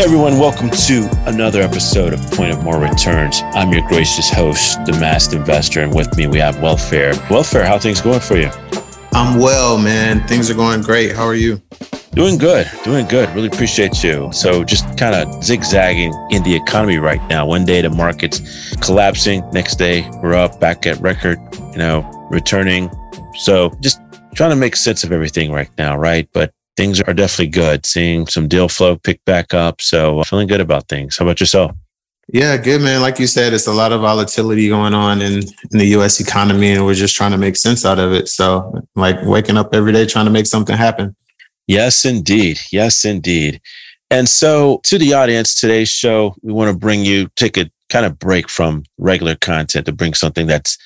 Hey 0.00 0.06
everyone, 0.06 0.38
welcome 0.38 0.70
to 0.70 1.10
another 1.26 1.60
episode 1.60 2.14
of 2.14 2.20
Point 2.30 2.54
of 2.54 2.64
More 2.64 2.80
Returns. 2.80 3.42
I'm 3.52 3.70
your 3.70 3.86
gracious 3.86 4.30
host, 4.30 4.82
the 4.86 4.92
Masked 4.92 5.34
Investor, 5.34 5.82
and 5.82 5.94
with 5.94 6.16
me 6.16 6.26
we 6.26 6.38
have 6.38 6.62
Welfare. 6.62 7.12
Welfare, 7.28 7.66
how 7.66 7.78
things 7.78 8.00
going 8.00 8.20
for 8.20 8.38
you? 8.38 8.48
I'm 9.12 9.38
well, 9.38 9.76
man. 9.76 10.26
Things 10.26 10.50
are 10.50 10.54
going 10.54 10.80
great. 10.80 11.14
How 11.14 11.24
are 11.24 11.34
you? 11.34 11.60
Doing 12.14 12.38
good, 12.38 12.66
doing 12.82 13.06
good. 13.08 13.28
Really 13.34 13.48
appreciate 13.48 14.02
you. 14.02 14.32
So, 14.32 14.64
just 14.64 14.86
kind 14.96 15.14
of 15.14 15.44
zigzagging 15.44 16.14
in 16.30 16.42
the 16.44 16.56
economy 16.56 16.96
right 16.96 17.20
now. 17.28 17.44
One 17.44 17.66
day 17.66 17.82
the 17.82 17.90
market's 17.90 18.74
collapsing, 18.76 19.46
next 19.50 19.76
day 19.76 20.08
we're 20.22 20.32
up, 20.32 20.58
back 20.58 20.86
at 20.86 20.98
record, 21.02 21.38
you 21.72 21.76
know, 21.76 22.08
returning. 22.30 22.90
So, 23.34 23.70
just 23.80 24.00
trying 24.34 24.48
to 24.48 24.56
make 24.56 24.76
sense 24.76 25.04
of 25.04 25.12
everything 25.12 25.52
right 25.52 25.68
now, 25.76 25.98
right? 25.98 26.26
But 26.32 26.54
things 26.80 27.00
are 27.02 27.12
definitely 27.12 27.48
good. 27.48 27.84
Seeing 27.84 28.26
some 28.26 28.48
deal 28.48 28.66
flow 28.68 28.96
pick 28.96 29.22
back 29.26 29.52
up. 29.52 29.82
So, 29.82 30.20
uh, 30.20 30.24
feeling 30.24 30.48
good 30.48 30.62
about 30.62 30.88
things. 30.88 31.18
How 31.18 31.26
about 31.26 31.38
yourself? 31.38 31.72
Yeah, 32.32 32.56
good 32.56 32.80
man. 32.80 33.02
Like 33.02 33.18
you 33.18 33.26
said, 33.26 33.52
it's 33.52 33.66
a 33.66 33.72
lot 33.72 33.92
of 33.92 34.00
volatility 34.00 34.68
going 34.68 34.94
on 34.94 35.20
in, 35.20 35.42
in 35.72 35.78
the 35.78 35.88
US 35.98 36.20
economy, 36.20 36.72
and 36.72 36.86
we're 36.86 36.94
just 36.94 37.14
trying 37.14 37.32
to 37.32 37.38
make 37.38 37.56
sense 37.56 37.84
out 37.84 37.98
of 37.98 38.12
it. 38.12 38.28
So, 38.28 38.82
like 38.96 39.16
waking 39.24 39.58
up 39.58 39.74
every 39.74 39.92
day 39.92 40.06
trying 40.06 40.24
to 40.24 40.30
make 40.30 40.46
something 40.46 40.74
happen. 40.74 41.14
Yes, 41.66 42.06
indeed. 42.06 42.58
Yes, 42.72 43.04
indeed. 43.04 43.60
And 44.10 44.26
so, 44.26 44.80
to 44.84 44.96
the 44.96 45.12
audience, 45.12 45.60
today's 45.60 45.90
show, 45.90 46.34
we 46.42 46.52
want 46.52 46.72
to 46.72 46.78
bring 46.78 47.04
you, 47.04 47.28
take 47.36 47.58
a 47.58 47.70
kind 47.90 48.06
of 48.06 48.18
break 48.18 48.48
from 48.48 48.84
regular 48.96 49.36
content 49.36 49.84
to 49.84 49.92
bring 49.92 50.14
something 50.14 50.46
that's 50.46 50.78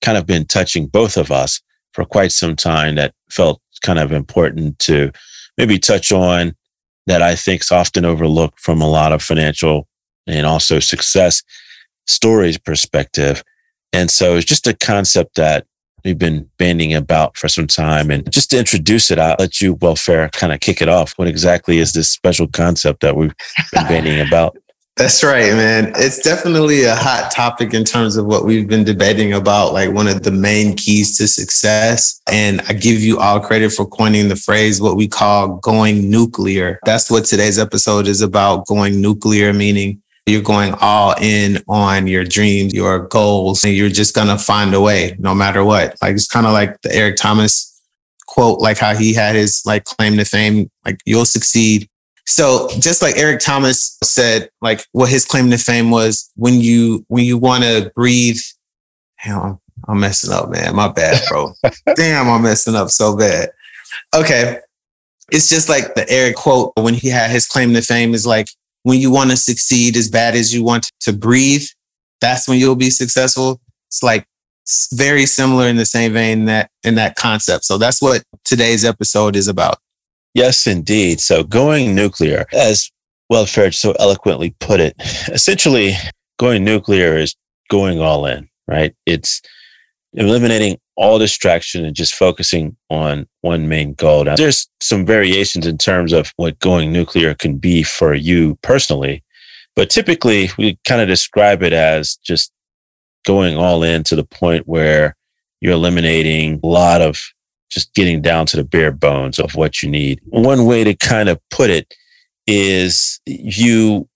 kind 0.00 0.16
of 0.16 0.26
been 0.26 0.46
touching 0.46 0.86
both 0.86 1.16
of 1.16 1.32
us 1.32 1.60
for 1.92 2.04
quite 2.04 2.30
some 2.30 2.54
time 2.54 2.94
that 2.94 3.14
felt 3.30 3.60
kind 3.82 3.98
of 3.98 4.12
important 4.12 4.78
to 4.78 5.10
maybe 5.56 5.78
touch 5.78 6.12
on 6.12 6.54
that 7.06 7.22
I 7.22 7.34
think 7.34 7.62
is 7.62 7.72
often 7.72 8.04
overlooked 8.04 8.60
from 8.60 8.80
a 8.80 8.88
lot 8.88 9.12
of 9.12 9.22
financial 9.22 9.86
and 10.26 10.46
also 10.46 10.78
success 10.78 11.42
stories 12.06 12.58
perspective. 12.58 13.42
And 13.92 14.10
so 14.10 14.36
it's 14.36 14.44
just 14.44 14.66
a 14.66 14.74
concept 14.74 15.36
that 15.36 15.66
we've 16.04 16.18
been 16.18 16.48
banding 16.58 16.94
about 16.94 17.36
for 17.36 17.48
some 17.48 17.66
time. 17.66 18.10
And 18.10 18.30
just 18.32 18.50
to 18.50 18.58
introduce 18.58 19.10
it, 19.10 19.18
I'll 19.18 19.36
let 19.38 19.60
you, 19.60 19.74
Welfare, 19.74 20.28
kind 20.30 20.52
of 20.52 20.60
kick 20.60 20.80
it 20.80 20.88
off. 20.88 21.12
What 21.16 21.28
exactly 21.28 21.78
is 21.78 21.92
this 21.92 22.08
special 22.08 22.46
concept 22.48 23.00
that 23.00 23.16
we've 23.16 23.34
been 23.72 23.86
banding 23.86 24.20
about? 24.20 24.56
That's 24.96 25.24
right, 25.24 25.52
man. 25.52 25.92
It's 25.96 26.18
definitely 26.18 26.84
a 26.84 26.94
hot 26.94 27.30
topic 27.30 27.72
in 27.72 27.84
terms 27.84 28.16
of 28.16 28.26
what 28.26 28.44
we've 28.44 28.68
been 28.68 28.84
debating 28.84 29.32
about, 29.32 29.72
like 29.72 29.92
one 29.92 30.08
of 30.08 30.24
the 30.24 30.30
main 30.30 30.76
keys 30.76 31.16
to 31.16 31.26
success. 31.26 32.20
And 32.30 32.60
I 32.68 32.74
give 32.74 33.00
you 33.00 33.18
all 33.18 33.40
credit 33.40 33.72
for 33.72 33.86
coining 33.86 34.28
the 34.28 34.36
phrase, 34.36 34.80
what 34.80 34.96
we 34.96 35.08
call 35.08 35.56
going 35.56 36.10
nuclear. 36.10 36.78
That's 36.84 37.10
what 37.10 37.24
today's 37.24 37.58
episode 37.58 38.08
is 38.08 38.20
about 38.20 38.66
going 38.66 39.00
nuclear, 39.00 39.54
meaning 39.54 40.02
you're 40.26 40.42
going 40.42 40.74
all 40.80 41.14
in 41.18 41.62
on 41.66 42.06
your 42.06 42.24
dreams, 42.24 42.74
your 42.74 43.06
goals, 43.08 43.64
and 43.64 43.74
you're 43.74 43.88
just 43.88 44.14
going 44.14 44.28
to 44.28 44.38
find 44.38 44.74
a 44.74 44.80
way 44.80 45.16
no 45.18 45.34
matter 45.34 45.64
what. 45.64 45.96
Like 46.02 46.14
it's 46.14 46.28
kind 46.28 46.46
of 46.46 46.52
like 46.52 46.80
the 46.82 46.94
Eric 46.94 47.16
Thomas 47.16 47.70
quote, 48.26 48.60
like 48.60 48.78
how 48.78 48.94
he 48.94 49.12
had 49.12 49.34
his 49.34 49.62
like 49.66 49.84
claim 49.84 50.16
to 50.16 50.24
fame, 50.24 50.70
like 50.84 51.00
you'll 51.04 51.24
succeed. 51.24 51.88
So 52.30 52.68
just 52.78 53.02
like 53.02 53.16
Eric 53.16 53.40
Thomas 53.40 53.98
said, 54.04 54.50
like 54.62 54.86
what 54.92 55.10
his 55.10 55.24
claim 55.24 55.50
to 55.50 55.58
fame 55.58 55.90
was 55.90 56.30
when 56.36 56.60
you 56.60 57.04
when 57.08 57.24
you 57.24 57.36
want 57.36 57.64
to 57.64 57.90
breathe. 57.96 58.38
Damn, 59.24 59.40
I'm, 59.40 59.60
I'm 59.88 60.00
messing 60.00 60.32
up, 60.32 60.48
man. 60.48 60.76
My 60.76 60.86
bad, 60.86 61.20
bro. 61.28 61.52
Damn, 61.96 62.28
I'm 62.28 62.42
messing 62.42 62.76
up 62.76 62.90
so 62.90 63.16
bad. 63.16 63.50
Okay. 64.14 64.58
It's 65.32 65.48
just 65.48 65.68
like 65.68 65.96
the 65.96 66.08
Eric 66.08 66.36
quote 66.36 66.72
when 66.76 66.94
he 66.94 67.08
had 67.08 67.30
his 67.30 67.48
claim 67.48 67.74
to 67.74 67.82
fame 67.82 68.14
is 68.14 68.24
like 68.24 68.46
when 68.84 69.00
you 69.00 69.10
want 69.10 69.30
to 69.30 69.36
succeed 69.36 69.96
as 69.96 70.08
bad 70.08 70.36
as 70.36 70.54
you 70.54 70.62
want 70.62 70.92
to 71.00 71.12
breathe, 71.12 71.66
that's 72.20 72.46
when 72.46 72.60
you'll 72.60 72.76
be 72.76 72.90
successful. 72.90 73.60
It's 73.88 74.04
like 74.04 74.24
very 74.92 75.26
similar 75.26 75.66
in 75.66 75.74
the 75.74 75.84
same 75.84 76.12
vein 76.12 76.44
that 76.44 76.70
in 76.84 76.94
that 76.94 77.16
concept. 77.16 77.64
So 77.64 77.76
that's 77.76 78.00
what 78.00 78.22
today's 78.44 78.84
episode 78.84 79.34
is 79.34 79.48
about. 79.48 79.78
Yes, 80.34 80.66
indeed. 80.66 81.20
So 81.20 81.42
going 81.42 81.94
nuclear, 81.94 82.46
as 82.52 82.90
Welfare 83.28 83.72
so 83.72 83.92
eloquently 83.98 84.54
put 84.60 84.80
it, 84.80 84.94
essentially 85.28 85.94
going 86.38 86.64
nuclear 86.64 87.16
is 87.16 87.34
going 87.68 88.00
all 88.00 88.26
in, 88.26 88.48
right? 88.66 88.94
It's 89.06 89.42
eliminating 90.14 90.78
all 90.96 91.18
distraction 91.18 91.84
and 91.84 91.96
just 91.96 92.14
focusing 92.14 92.76
on 92.90 93.26
one 93.40 93.68
main 93.68 93.94
goal. 93.94 94.24
Now, 94.24 94.36
there's 94.36 94.68
some 94.80 95.06
variations 95.06 95.66
in 95.66 95.78
terms 95.78 96.12
of 96.12 96.32
what 96.36 96.58
going 96.58 96.92
nuclear 96.92 97.34
can 97.34 97.56
be 97.56 97.82
for 97.82 98.14
you 98.14 98.58
personally, 98.62 99.22
but 99.76 99.90
typically 99.90 100.50
we 100.58 100.78
kind 100.86 101.00
of 101.00 101.08
describe 101.08 101.62
it 101.62 101.72
as 101.72 102.16
just 102.16 102.52
going 103.24 103.56
all 103.56 103.82
in 103.82 104.02
to 104.04 104.16
the 104.16 104.24
point 104.24 104.66
where 104.66 105.16
you're 105.60 105.74
eliminating 105.74 106.60
a 106.62 106.66
lot 106.66 107.00
of 107.00 107.20
just 107.70 107.94
getting 107.94 108.20
down 108.20 108.46
to 108.46 108.56
the 108.56 108.64
bare 108.64 108.92
bones 108.92 109.38
of 109.38 109.54
what 109.54 109.82
you 109.82 109.88
need. 109.88 110.20
One 110.26 110.66
way 110.66 110.84
to 110.84 110.94
kind 110.94 111.28
of 111.28 111.40
put 111.50 111.70
it 111.70 111.94
is 112.46 113.20
you 113.26 114.08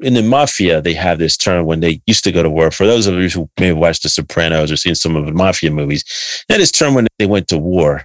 in 0.00 0.14
the 0.14 0.22
mafia, 0.22 0.82
they 0.82 0.94
have 0.94 1.18
this 1.18 1.36
term 1.36 1.66
when 1.66 1.80
they 1.80 2.02
used 2.06 2.24
to 2.24 2.32
go 2.32 2.42
to 2.42 2.50
war. 2.50 2.70
For 2.70 2.86
those 2.86 3.06
of 3.06 3.14
you 3.14 3.28
who 3.28 3.48
may 3.58 3.68
have 3.68 3.78
watched 3.78 4.02
The 4.02 4.08
Sopranos 4.08 4.70
or 4.70 4.76
seen 4.76 4.94
some 4.94 5.16
of 5.16 5.26
the 5.26 5.32
mafia 5.32 5.70
movies, 5.70 6.44
that 6.48 6.60
is 6.60 6.70
term 6.70 6.94
when 6.94 7.06
they 7.18 7.26
went 7.26 7.48
to 7.48 7.58
war. 7.58 8.04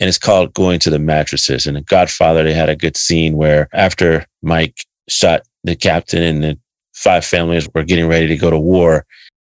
And 0.00 0.08
it's 0.08 0.18
called 0.18 0.54
going 0.54 0.78
to 0.80 0.90
the 0.90 0.98
mattresses. 1.00 1.66
And 1.66 1.76
in 1.76 1.82
Godfather, 1.84 2.44
they 2.44 2.54
had 2.54 2.68
a 2.68 2.76
good 2.76 2.96
scene 2.96 3.36
where 3.36 3.68
after 3.72 4.26
Mike 4.42 4.84
shot 5.08 5.42
the 5.64 5.74
captain 5.74 6.22
and 6.22 6.44
the 6.44 6.58
five 6.94 7.24
families 7.24 7.68
were 7.74 7.82
getting 7.82 8.06
ready 8.06 8.28
to 8.28 8.36
go 8.36 8.50
to 8.50 8.58
war, 8.58 9.04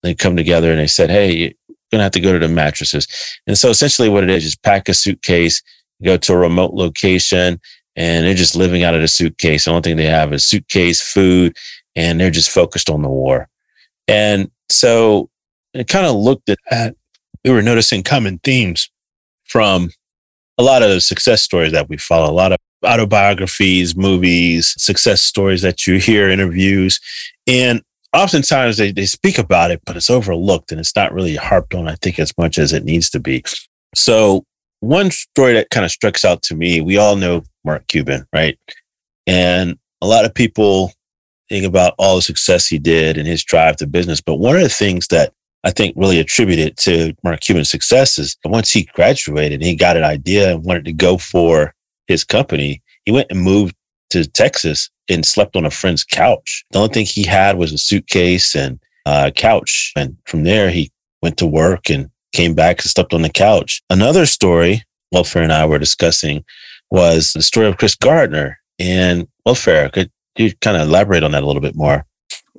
they 0.02 0.14
come 0.14 0.36
together 0.36 0.70
and 0.70 0.80
they 0.80 0.88
said, 0.88 1.10
Hey, 1.10 1.56
you're 1.94 2.00
gonna 2.00 2.04
have 2.06 2.12
to 2.14 2.20
go 2.20 2.34
to 2.34 2.40
the 2.40 2.52
mattresses. 2.52 3.08
And 3.46 3.56
so 3.56 3.70
essentially 3.70 4.10
what 4.10 4.24
it 4.24 4.32
is 4.32 4.46
is 4.46 4.56
pack 4.56 4.90
a 4.90 4.96
suitcase, 4.96 5.62
go 6.04 6.18
to 6.18 6.34
a 6.34 6.38
remote 6.38 6.74
location, 6.74 7.62
and 7.96 8.26
they're 8.26 8.34
just 8.34 8.56
living 8.56 8.84
out 8.84 8.96
of 8.96 9.02
the 9.02 9.08
suitcase. 9.08 9.66
The 9.66 9.72
only 9.72 9.84
thing 9.84 9.98
they 9.98 10.06
have 10.06 10.34
is 10.34 10.44
suitcase, 10.44 11.02
food, 11.02 11.56
and 11.96 12.20
they're 12.20 12.32
just 12.32 12.50
focused 12.50 12.90
on 12.90 13.04
the 13.04 13.10
war. 13.10 13.48
And 14.08 14.50
so 14.70 15.30
it 15.76 15.88
kind 15.88 16.08
of 16.08 16.16
looked 16.16 16.50
at, 16.50 16.58
that. 16.72 16.96
we 17.46 17.52
were 17.52 17.62
noticing 17.62 18.02
common 18.02 18.40
themes 18.44 18.90
from 19.44 19.92
a 20.58 20.64
lot 20.64 20.82
of 20.82 20.90
the 20.90 21.00
success 21.00 21.44
stories 21.44 21.74
that 21.74 21.90
we 21.90 21.98
follow, 21.98 22.32
a 22.32 22.34
lot 22.34 22.52
of 22.52 22.58
autobiographies, 22.84 23.96
movies, 23.96 24.74
success 24.82 25.22
stories 25.22 25.62
that 25.62 25.86
you 25.86 26.00
hear, 26.00 26.28
interviews. 26.28 27.00
And 27.46 27.84
oftentimes 28.14 28.78
they, 28.78 28.92
they 28.92 29.06
speak 29.06 29.38
about 29.38 29.72
it, 29.72 29.82
but 29.86 29.98
it's 29.98 30.10
overlooked 30.10 30.72
and 30.72 30.80
it's 30.80 30.96
not 30.96 31.14
really 31.14 31.36
harped 31.36 31.74
on, 31.74 31.88
I 31.88 31.96
think, 31.96 32.20
as 32.20 32.34
much 32.38 32.58
as 32.58 32.74
it 32.74 32.86
needs 32.86 33.10
to 33.12 33.20
be. 33.20 33.44
So 33.96 34.46
one 34.80 35.12
story 35.12 35.54
that 35.54 35.70
kind 35.70 35.86
of 35.86 35.92
strikes 35.92 36.26
out 36.26 36.42
to 36.44 36.56
me, 36.56 36.82
we 36.82 36.98
all 36.98 37.16
know 37.16 37.44
Mark 37.64 37.88
Cuban, 37.88 38.26
right? 38.34 38.58
And 39.26 39.78
a 40.02 40.08
lot 40.08 40.26
of 40.26 40.34
people 40.34 40.92
think 41.50 41.66
about 41.66 41.94
all 41.98 42.18
the 42.18 42.22
success 42.22 42.68
he 42.68 42.80
did 42.80 43.18
and 43.18 43.28
his 43.28 43.44
drive 43.44 43.78
to 43.78 43.88
business. 43.88 44.22
But 44.22 44.36
one 44.36 44.56
of 44.56 44.62
the 44.62 44.70
things 44.70 45.08
that 45.08 45.34
I 45.64 45.72
think 45.72 45.96
really 45.96 46.20
attributed 46.20 46.78
to 46.80 47.14
Mark 47.24 47.40
Cuban's 47.40 47.70
success 47.70 48.18
is 48.20 48.36
once 48.44 48.72
he 48.72 48.84
graduated 48.94 49.62
and 49.62 49.64
he 49.64 49.76
got 49.76 49.96
an 49.96 50.04
idea 50.04 50.52
and 50.52 50.66
wanted 50.66 50.86
to 50.86 50.94
go 50.94 51.18
for 51.18 51.74
his 52.08 52.24
company, 52.24 52.82
he 53.06 53.12
went 53.12 53.28
and 53.30 53.42
moved 53.42 53.76
to 54.14 54.30
Texas 54.30 54.90
and 55.10 55.26
slept 55.26 55.56
on 55.56 55.66
a 55.66 55.72
friend's 55.72 56.04
couch. 56.04 56.64
The 56.72 56.80
only 56.80 56.94
thing 56.94 57.06
he 57.06 57.24
had 57.24 57.58
was 57.58 57.74
a 57.74 57.78
suitcase 57.78 58.56
and 58.56 58.80
a 59.06 59.32
couch. 59.32 59.92
And 59.96 60.16
from 60.26 60.44
there, 60.44 60.70
he 60.70 60.92
went 61.22 61.38
to 61.38 61.48
work 61.48 61.90
and 61.90 62.10
came 62.32 62.54
back 62.54 62.78
and 62.80 62.90
slept 62.90 63.14
on 63.14 63.22
the 63.22 63.30
couch. 63.30 63.82
Another 63.90 64.26
story 64.26 64.84
Welfare 65.12 65.44
and 65.44 65.54
I 65.54 65.66
were 65.66 65.78
discussing 65.78 66.44
was 66.90 67.34
the 67.34 67.44
story 67.44 67.68
of 67.68 67.78
Chris 67.78 67.96
Gardner. 67.96 68.60
And 68.80 69.28
Welfare, 69.46 69.90
could 69.90 70.12
you 70.38 70.54
kind 70.62 70.76
of 70.76 70.88
elaborate 70.88 71.24
on 71.24 71.32
that 71.32 71.44
a 71.44 71.46
little 71.46 71.62
bit 71.62 71.76
more? 71.76 72.06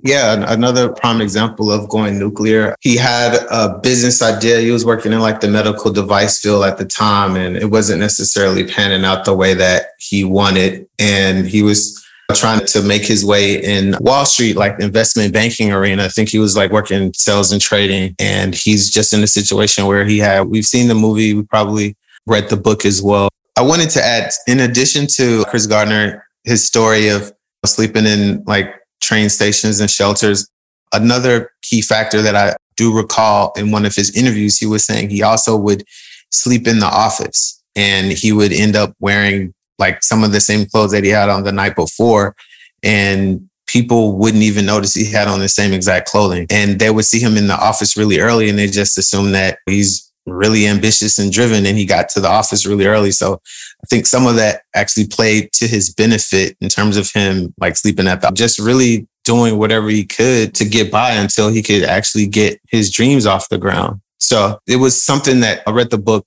Yeah, 0.04 0.44
another 0.52 0.90
prime 0.90 1.22
example 1.22 1.72
of 1.72 1.88
going 1.88 2.18
nuclear. 2.18 2.76
He 2.80 2.94
had 2.94 3.46
a 3.50 3.78
business 3.78 4.20
idea. 4.20 4.60
He 4.60 4.70
was 4.70 4.84
working 4.84 5.14
in 5.14 5.20
like 5.20 5.40
the 5.40 5.48
medical 5.48 5.90
device 5.90 6.38
field 6.38 6.62
at 6.64 6.76
the 6.76 6.84
time, 6.84 7.36
and 7.36 7.56
it 7.56 7.70
wasn't 7.70 8.00
necessarily 8.00 8.66
panning 8.66 9.06
out 9.06 9.24
the 9.24 9.34
way 9.34 9.54
that 9.54 9.86
he 9.98 10.22
wanted. 10.22 10.86
And 10.98 11.46
he 11.46 11.62
was 11.62 12.04
trying 12.34 12.66
to 12.66 12.82
make 12.82 13.06
his 13.06 13.24
way 13.24 13.64
in 13.64 13.96
Wall 14.00 14.26
Street, 14.26 14.56
like 14.56 14.78
investment 14.78 15.32
banking 15.32 15.72
arena. 15.72 16.04
I 16.04 16.08
think 16.08 16.28
he 16.28 16.38
was 16.38 16.54
like 16.54 16.70
working 16.70 17.14
sales 17.14 17.50
and 17.50 17.60
trading. 17.60 18.14
And 18.18 18.54
he's 18.54 18.90
just 18.90 19.14
in 19.14 19.22
a 19.22 19.26
situation 19.26 19.86
where 19.86 20.04
he 20.04 20.18
had, 20.18 20.48
we've 20.48 20.66
seen 20.66 20.88
the 20.88 20.94
movie, 20.94 21.32
we 21.32 21.44
probably 21.44 21.96
read 22.26 22.50
the 22.50 22.58
book 22.58 22.84
as 22.84 23.00
well. 23.00 23.30
I 23.56 23.62
wanted 23.62 23.88
to 23.90 24.04
add, 24.04 24.32
in 24.46 24.60
addition 24.60 25.06
to 25.16 25.44
Chris 25.46 25.66
Gardner, 25.66 26.26
his 26.44 26.62
story 26.62 27.08
of 27.08 27.32
sleeping 27.64 28.04
in 28.04 28.44
like 28.46 28.74
train 29.04 29.28
stations 29.28 29.80
and 29.80 29.90
shelters. 29.90 30.48
Another 30.92 31.50
key 31.62 31.82
factor 31.82 32.22
that 32.22 32.34
I 32.34 32.56
do 32.76 32.94
recall 32.96 33.52
in 33.56 33.70
one 33.70 33.84
of 33.84 33.94
his 33.94 34.16
interviews, 34.16 34.58
he 34.58 34.66
was 34.66 34.84
saying 34.84 35.10
he 35.10 35.22
also 35.22 35.56
would 35.56 35.84
sleep 36.30 36.66
in 36.66 36.80
the 36.80 36.86
office 36.86 37.62
and 37.76 38.12
he 38.12 38.32
would 38.32 38.52
end 38.52 38.76
up 38.76 38.94
wearing 39.00 39.54
like 39.78 40.02
some 40.02 40.24
of 40.24 40.32
the 40.32 40.40
same 40.40 40.66
clothes 40.66 40.92
that 40.92 41.04
he 41.04 41.10
had 41.10 41.28
on 41.28 41.44
the 41.44 41.52
night 41.52 41.76
before. 41.76 42.34
and 42.82 43.48
people 43.66 44.16
wouldn't 44.16 44.42
even 44.42 44.66
notice 44.66 44.94
he 44.94 45.10
had 45.10 45.26
on 45.26 45.40
the 45.40 45.48
same 45.48 45.72
exact 45.72 46.06
clothing. 46.06 46.46
And 46.50 46.78
they 46.78 46.90
would 46.90 47.06
see 47.06 47.18
him 47.18 47.36
in 47.36 47.46
the 47.46 47.56
office 47.56 47.96
really 47.96 48.20
early 48.20 48.48
and 48.48 48.58
they 48.58 48.66
just 48.66 48.98
assume 48.98 49.32
that 49.32 49.58
he's 49.66 50.12
really 50.26 50.66
ambitious 50.66 51.18
and 51.18 51.32
driven 51.32 51.66
and 51.66 51.76
he 51.76 51.84
got 51.84 52.08
to 52.10 52.20
the 52.20 52.28
office 52.28 52.66
really 52.66 52.86
early. 52.86 53.10
So 53.10 53.34
I 53.34 53.86
think 53.88 54.06
some 54.06 54.26
of 54.26 54.36
that 54.36 54.62
actually 54.74 55.06
played 55.06 55.52
to 55.54 55.66
his 55.66 55.92
benefit 55.92 56.56
in 56.60 56.68
terms 56.68 56.96
of 56.96 57.10
him 57.12 57.54
like 57.60 57.76
sleeping 57.76 58.08
at 58.08 58.20
the 58.20 58.30
just 58.30 58.58
really 58.58 59.06
doing 59.24 59.58
whatever 59.58 59.88
he 59.88 60.04
could 60.04 60.54
to 60.54 60.64
get 60.64 60.90
by 60.90 61.12
until 61.12 61.48
he 61.48 61.62
could 61.62 61.82
actually 61.82 62.26
get 62.26 62.60
his 62.70 62.90
dreams 62.90 63.26
off 63.26 63.48
the 63.48 63.58
ground. 63.58 64.00
So 64.18 64.58
it 64.66 64.76
was 64.76 65.00
something 65.00 65.40
that 65.40 65.62
I 65.66 65.70
read 65.70 65.90
the 65.90 65.98
book 65.98 66.26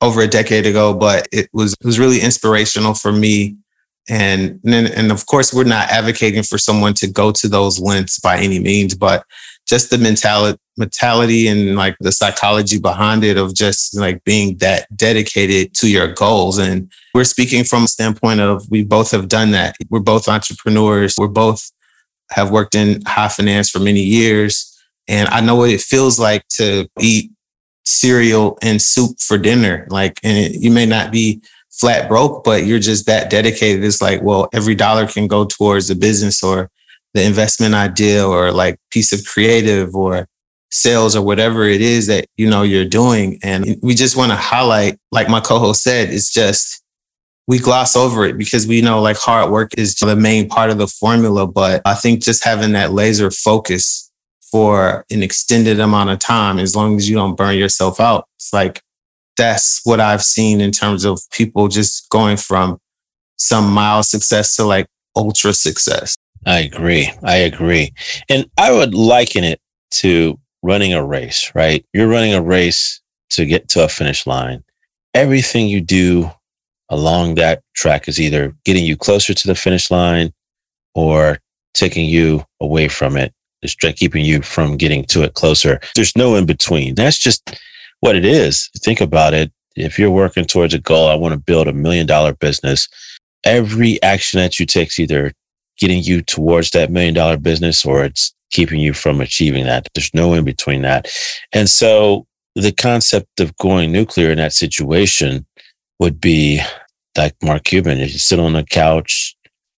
over 0.00 0.20
a 0.22 0.28
decade 0.28 0.66
ago, 0.66 0.94
but 0.94 1.28
it 1.32 1.48
was 1.52 1.74
it 1.74 1.86
was 1.86 1.98
really 1.98 2.20
inspirational 2.20 2.94
for 2.94 3.12
me. 3.12 3.56
And 4.08 4.60
and, 4.64 4.88
and 4.88 5.12
of 5.12 5.26
course, 5.26 5.52
we're 5.52 5.64
not 5.64 5.90
advocating 5.90 6.42
for 6.42 6.58
someone 6.58 6.94
to 6.94 7.06
go 7.06 7.32
to 7.32 7.48
those 7.48 7.78
lengths 7.78 8.18
by 8.18 8.38
any 8.38 8.58
means, 8.58 8.94
but 8.94 9.24
just 9.68 9.90
the 9.90 9.98
mentality 9.98 10.58
mentality 10.80 11.46
and 11.46 11.76
like 11.76 11.96
the 12.00 12.10
psychology 12.10 12.78
behind 12.78 13.22
it 13.22 13.36
of 13.36 13.54
just 13.54 13.96
like 13.96 14.24
being 14.24 14.56
that 14.56 14.86
dedicated 14.96 15.72
to 15.74 15.88
your 15.88 16.12
goals 16.12 16.58
and 16.58 16.90
we're 17.14 17.22
speaking 17.22 17.62
from 17.62 17.84
a 17.84 17.88
standpoint 17.88 18.40
of 18.40 18.68
we 18.70 18.82
both 18.82 19.12
have 19.12 19.28
done 19.28 19.52
that 19.52 19.76
we're 19.90 20.00
both 20.00 20.26
entrepreneurs 20.26 21.14
we're 21.18 21.28
both 21.28 21.70
have 22.30 22.50
worked 22.50 22.74
in 22.74 23.00
high 23.06 23.28
finance 23.28 23.70
for 23.70 23.78
many 23.78 24.00
years 24.00 24.70
and 25.10 25.28
I 25.28 25.40
know 25.40 25.56
what 25.56 25.70
it 25.70 25.80
feels 25.80 26.20
like 26.20 26.46
to 26.58 26.88
eat 27.00 27.32
cereal 27.84 28.56
and 28.62 28.80
soup 28.80 29.18
for 29.20 29.36
dinner. 29.36 29.86
Like, 29.90 30.20
and 30.22 30.38
it, 30.38 30.60
you 30.60 30.70
may 30.70 30.86
not 30.86 31.10
be 31.10 31.42
flat 31.70 32.08
broke, 32.08 32.44
but 32.44 32.64
you're 32.64 32.78
just 32.78 33.06
that 33.06 33.28
dedicated. 33.28 33.84
It's 33.84 34.00
like, 34.00 34.22
well, 34.22 34.48
every 34.52 34.76
dollar 34.76 35.08
can 35.08 35.26
go 35.26 35.44
towards 35.44 35.88
the 35.88 35.96
business 35.96 36.44
or 36.44 36.70
the 37.14 37.24
investment 37.24 37.74
idea 37.74 38.24
or 38.24 38.52
like 38.52 38.78
piece 38.92 39.12
of 39.12 39.24
creative 39.24 39.96
or 39.96 40.28
sales 40.70 41.16
or 41.16 41.22
whatever 41.22 41.64
it 41.64 41.80
is 41.80 42.06
that 42.06 42.26
you 42.36 42.48
know 42.48 42.62
you're 42.62 42.84
doing 42.84 43.38
and 43.42 43.76
we 43.82 43.94
just 43.94 44.16
want 44.16 44.30
to 44.30 44.36
highlight 44.36 44.96
like 45.10 45.28
my 45.28 45.40
co-host 45.40 45.82
said 45.82 46.10
it's 46.10 46.32
just 46.32 46.82
we 47.48 47.58
gloss 47.58 47.96
over 47.96 48.24
it 48.24 48.38
because 48.38 48.66
we 48.66 48.80
know 48.80 49.02
like 49.02 49.16
hard 49.16 49.50
work 49.50 49.72
is 49.76 49.96
the 49.96 50.14
main 50.14 50.48
part 50.48 50.70
of 50.70 50.78
the 50.78 50.86
formula 50.86 51.46
but 51.46 51.82
i 51.84 51.94
think 51.94 52.22
just 52.22 52.44
having 52.44 52.72
that 52.72 52.92
laser 52.92 53.30
focus 53.30 54.10
for 54.50 55.04
an 55.10 55.22
extended 55.22 55.80
amount 55.80 56.10
of 56.10 56.18
time 56.18 56.58
as 56.58 56.74
long 56.74 56.96
as 56.96 57.08
you 57.08 57.14
don't 57.14 57.36
burn 57.36 57.56
yourself 57.56 58.00
out. 58.00 58.26
It's 58.36 58.52
like 58.52 58.82
that's 59.36 59.80
what 59.84 60.00
I've 60.00 60.22
seen 60.22 60.60
in 60.60 60.72
terms 60.72 61.04
of 61.04 61.20
people 61.30 61.68
just 61.68 62.08
going 62.10 62.36
from 62.36 62.78
some 63.36 63.72
mild 63.72 64.06
success 64.06 64.56
to 64.56 64.64
like 64.64 64.86
ultra 65.16 65.52
success. 65.52 66.16
I 66.46 66.60
agree. 66.60 67.10
I 67.22 67.36
agree. 67.36 67.92
And 68.28 68.46
I 68.58 68.72
would 68.72 68.94
liken 68.94 69.44
it 69.44 69.60
to 69.92 70.38
running 70.62 70.92
a 70.92 71.04
race, 71.04 71.50
right? 71.54 71.84
You're 71.92 72.08
running 72.08 72.34
a 72.34 72.42
race 72.42 73.00
to 73.30 73.46
get 73.46 73.68
to 73.70 73.84
a 73.84 73.88
finish 73.88 74.26
line. 74.26 74.62
Everything 75.14 75.68
you 75.68 75.80
do 75.80 76.30
along 76.88 77.36
that 77.36 77.62
track 77.74 78.08
is 78.08 78.20
either 78.20 78.54
getting 78.64 78.84
you 78.84 78.96
closer 78.96 79.32
to 79.32 79.46
the 79.46 79.54
finish 79.54 79.90
line 79.90 80.32
or 80.94 81.38
taking 81.74 82.06
you 82.06 82.44
away 82.60 82.88
from 82.88 83.16
it. 83.16 83.32
it 83.62 83.74
is 83.82 83.94
keeping 83.94 84.24
you 84.24 84.42
from 84.42 84.76
getting 84.76 85.04
to 85.04 85.22
it 85.22 85.34
closer. 85.34 85.80
There's 85.94 86.16
no 86.16 86.34
in 86.34 86.46
between. 86.46 86.94
That's 86.94 87.18
just 87.18 87.58
what 88.00 88.16
it 88.16 88.24
is. 88.24 88.68
Think 88.78 89.00
about 89.00 89.34
it. 89.34 89.52
If 89.76 89.98
you're 89.98 90.10
working 90.10 90.44
towards 90.44 90.74
a 90.74 90.78
goal, 90.78 91.08
I 91.08 91.14
want 91.14 91.32
to 91.32 91.38
build 91.38 91.68
a 91.68 91.72
million 91.72 92.06
dollar 92.06 92.34
business. 92.34 92.88
Every 93.44 94.02
action 94.02 94.40
that 94.40 94.58
you 94.58 94.66
take 94.66 94.88
is 94.88 94.98
either 94.98 95.32
getting 95.78 96.02
you 96.02 96.22
towards 96.22 96.70
that 96.72 96.90
million 96.90 97.14
dollar 97.14 97.36
business 97.36 97.84
or 97.84 98.04
it's 98.04 98.34
keeping 98.50 98.80
you 98.80 98.92
from 98.92 99.20
achieving 99.20 99.64
that. 99.64 99.88
There's 99.94 100.12
no 100.14 100.34
in 100.34 100.44
between 100.44 100.82
that. 100.82 101.08
And 101.52 101.68
so 101.68 102.26
the 102.54 102.72
concept 102.72 103.40
of 103.40 103.56
going 103.56 103.92
nuclear 103.92 104.30
in 104.30 104.38
that 104.38 104.52
situation 104.52 105.46
would 105.98 106.20
be 106.20 106.60
like 107.16 107.34
Mark 107.42 107.64
Cuban. 107.64 108.00
If 108.00 108.12
you 108.12 108.18
sit 108.18 108.40
on 108.40 108.52
the 108.52 108.64
couch, 108.64 109.36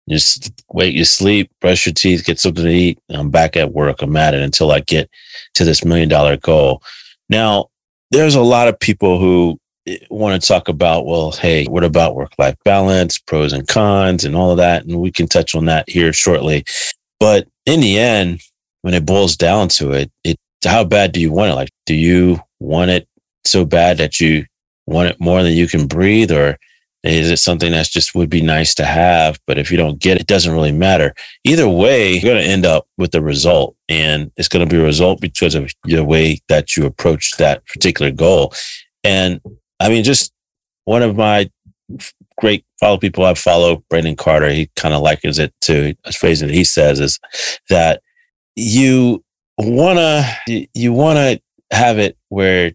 just 0.10 0.52
wait, 0.70 0.94
you 0.94 1.06
sleep, 1.06 1.52
brush 1.62 1.86
your 1.86 1.94
teeth, 1.94 2.26
get 2.26 2.40
something 2.40 2.64
to 2.64 2.70
eat. 2.70 3.00
I'm 3.10 3.30
back 3.30 3.56
at 3.56 3.74
work. 3.74 4.02
I'm 4.02 4.16
at 4.18 4.34
it 4.34 4.42
until 4.42 4.72
I 4.72 4.80
get 4.82 5.10
to 5.56 5.64
this 5.64 5.86
million 5.86 6.10
dollar 6.10 6.38
goal. 6.38 6.82
Now, 7.30 7.68
there's 8.12 8.36
a 8.36 8.42
lot 8.42 8.68
of 8.68 8.80
people 8.80 9.20
who 9.20 9.60
eh, 9.88 9.98
want 10.10 10.40
to 10.40 10.48
talk 10.48 10.68
about, 10.68 11.06
well, 11.06 11.32
hey, 11.32 11.66
what 11.66 11.84
about 11.84 12.16
work 12.16 12.34
life 12.38 12.56
balance, 12.66 13.18
pros 13.20 13.54
and 13.54 13.68
cons, 13.68 14.26
and 14.26 14.36
all 14.36 14.52
of 14.52 14.58
that? 14.58 14.86
And 14.86 15.00
we 15.00 15.12
can 15.12 15.28
touch 15.28 15.56
on 15.56 15.66
that 15.66 15.90
here 15.90 16.12
shortly. 16.12 16.66
But 17.20 17.48
in 17.66 17.80
the 17.80 18.00
end, 18.00 18.42
when 18.82 18.94
it 18.94 19.06
boils 19.06 19.36
down 19.36 19.68
to 19.70 19.92
it, 19.92 20.12
it 20.24 20.38
how 20.66 20.84
bad 20.84 21.12
do 21.12 21.20
you 21.20 21.32
want 21.32 21.52
it? 21.52 21.56
Like, 21.56 21.70
do 21.86 21.96
you 21.96 22.40
want 22.60 22.92
it 22.92 23.08
so 23.46 23.66
bad 23.66 23.98
that 23.98 24.20
you 24.20 24.46
want 24.86 25.10
it 25.10 25.20
more 25.20 25.42
than 25.44 25.54
you 25.54 25.68
can 25.68 25.88
breathe, 25.88 26.32
or 26.32 26.58
is 27.04 27.32
it 27.32 27.38
something 27.38 27.72
that's 27.72 27.90
just 27.90 28.14
would 28.14 28.30
be 28.30 28.42
nice 28.42 28.76
to 28.76 28.86
have? 28.86 29.40
But 29.48 29.58
if 29.58 29.72
you 29.72 29.78
don't 29.78 30.00
get 30.00 30.18
it, 30.18 30.22
it 30.22 30.28
doesn't 30.28 30.54
really 30.54 30.72
matter. 30.72 31.14
Either 31.44 31.68
way, 31.68 32.14
you're 32.14 32.22
going 32.34 32.44
to 32.44 32.50
end 32.50 32.66
up 32.66 32.86
with 32.98 33.12
the 33.12 33.22
result. 33.22 33.76
And 33.90 34.32
it's 34.38 34.48
going 34.48 34.68
to 34.68 34.72
be 34.72 34.80
a 34.80 34.86
result 34.86 35.20
because 35.20 35.56
of 35.56 35.72
the 35.84 36.06
way 36.06 36.40
that 36.48 36.78
you 36.78 36.86
approach 36.86 37.32
that 37.38 37.66
particular 37.66 38.12
goal. 38.12 38.54
And 39.04 39.42
I 39.80 39.90
mean, 39.90 40.04
just 40.04 40.32
one 40.86 41.02
of 41.02 41.16
my 41.16 41.50
great 42.38 42.66
follow 42.80 42.98
people 42.98 43.26
I 43.26 43.34
follow, 43.34 43.84
Brandon 43.90 44.16
Carter, 44.16 44.52
he 44.52 44.70
kind 44.76 44.94
of 44.94 45.02
likens 45.02 45.40
it 45.40 45.54
to 45.62 45.96
a 46.06 46.12
phrase 46.12 46.40
that 46.42 46.52
he 46.52 46.64
says 46.64 47.00
is 47.00 47.20
that 47.70 48.02
you 48.56 49.24
want 49.58 50.00
to, 50.00 50.68
you 50.74 50.94
want 50.94 51.18
to 51.18 51.42
have 51.76 52.00
it 52.00 52.18
where 52.30 52.74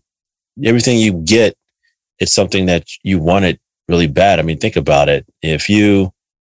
everything 0.65 0.99
you 0.99 1.13
get, 1.13 1.57
it's 2.19 2.33
something 2.33 2.67
that 2.67 2.87
you 3.03 3.19
wanted 3.19 3.59
really 3.89 4.07
bad. 4.07 4.39
I 4.39 4.43
mean, 4.43 4.59
think 4.59 4.77
about 4.77 5.09
it. 5.09 5.27
If 5.43 5.69
you 5.69 6.13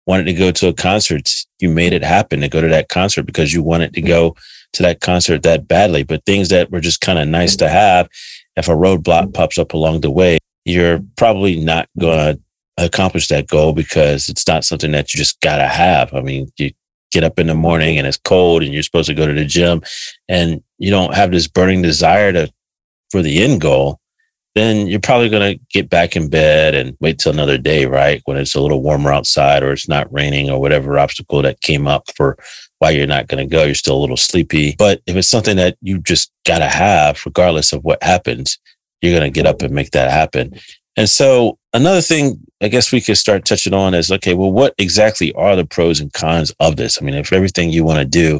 wanted 0.07 0.25
to 0.25 0.33
go 0.33 0.51
to 0.51 0.67
a 0.67 0.73
concert, 0.73 1.29
you 1.59 1.69
made 1.69 1.93
it 1.93 2.03
happen 2.03 2.41
to 2.41 2.49
go 2.49 2.61
to 2.61 2.67
that 2.67 2.89
concert 2.89 3.23
because 3.23 3.53
you 3.53 3.61
wanted 3.63 3.93
to 3.93 4.01
go 4.01 4.35
to 4.73 4.83
that 4.83 5.01
concert 5.01 5.43
that 5.43 5.67
badly. 5.67 6.03
But 6.03 6.25
things 6.25 6.49
that 6.49 6.71
were 6.71 6.79
just 6.79 7.01
kind 7.01 7.19
of 7.19 7.27
nice 7.27 7.55
to 7.57 7.69
have, 7.69 8.09
if 8.55 8.67
a 8.67 8.71
roadblock 8.71 9.33
pops 9.33 9.57
up 9.57 9.73
along 9.73 10.01
the 10.01 10.11
way, 10.11 10.39
you're 10.65 10.99
probably 11.15 11.59
not 11.59 11.87
going 11.99 12.37
to 12.37 12.41
accomplish 12.85 13.27
that 13.27 13.47
goal 13.47 13.73
because 13.73 14.29
it's 14.29 14.47
not 14.47 14.65
something 14.65 14.91
that 14.91 15.13
you 15.13 15.17
just 15.17 15.39
got 15.41 15.57
to 15.57 15.67
have. 15.67 16.13
I 16.13 16.21
mean, 16.21 16.51
you 16.57 16.71
get 17.11 17.23
up 17.23 17.39
in 17.39 17.47
the 17.47 17.55
morning 17.55 17.97
and 17.97 18.07
it's 18.07 18.17
cold 18.17 18.63
and 18.63 18.73
you're 18.73 18.83
supposed 18.83 19.07
to 19.07 19.13
go 19.13 19.25
to 19.25 19.33
the 19.33 19.45
gym 19.45 19.81
and 20.27 20.63
you 20.77 20.89
don't 20.89 21.13
have 21.13 21.31
this 21.31 21.47
burning 21.47 21.81
desire 21.81 22.31
to 22.31 22.51
for 23.11 23.21
the 23.21 23.43
end 23.43 23.61
goal 23.61 24.01
then 24.55 24.87
you're 24.87 24.99
probably 24.99 25.29
going 25.29 25.57
to 25.57 25.63
get 25.69 25.89
back 25.89 26.15
in 26.15 26.29
bed 26.29 26.75
and 26.75 26.97
wait 26.99 27.19
till 27.19 27.31
another 27.31 27.57
day, 27.57 27.85
right? 27.85 28.21
When 28.25 28.37
it's 28.37 28.55
a 28.55 28.59
little 28.59 28.81
warmer 28.81 29.11
outside 29.11 29.63
or 29.63 29.71
it's 29.71 29.87
not 29.87 30.11
raining 30.11 30.49
or 30.49 30.59
whatever 30.59 30.99
obstacle 30.99 31.41
that 31.43 31.61
came 31.61 31.87
up 31.87 32.03
for 32.15 32.37
why 32.79 32.89
you're 32.89 33.07
not 33.07 33.27
going 33.27 33.47
to 33.47 33.49
go. 33.49 33.63
You're 33.63 33.75
still 33.75 33.95
a 33.97 34.01
little 34.01 34.17
sleepy. 34.17 34.75
But 34.77 35.01
if 35.05 35.15
it's 35.15 35.29
something 35.29 35.55
that 35.57 35.77
you 35.81 35.99
just 35.99 36.31
got 36.45 36.59
to 36.59 36.67
have, 36.67 37.21
regardless 37.25 37.71
of 37.71 37.83
what 37.83 38.03
happens, 38.03 38.59
you're 39.01 39.17
going 39.17 39.31
to 39.31 39.33
get 39.33 39.47
up 39.47 39.61
and 39.61 39.73
make 39.73 39.91
that 39.91 40.11
happen. 40.11 40.59
And 40.97 41.09
so 41.09 41.57
another 41.73 42.01
thing 42.01 42.45
I 42.61 42.67
guess 42.67 42.91
we 42.91 43.01
could 43.01 43.17
start 43.17 43.45
touching 43.45 43.73
on 43.73 43.93
is 43.93 44.11
okay, 44.11 44.33
well, 44.33 44.51
what 44.51 44.75
exactly 44.77 45.33
are 45.33 45.55
the 45.55 45.65
pros 45.65 45.99
and 45.99 46.13
cons 46.13 46.53
of 46.59 46.75
this? 46.75 47.01
I 47.01 47.05
mean, 47.05 47.15
if 47.15 47.33
everything 47.33 47.71
you 47.71 47.83
want 47.83 47.99
to 47.99 48.05
do, 48.05 48.39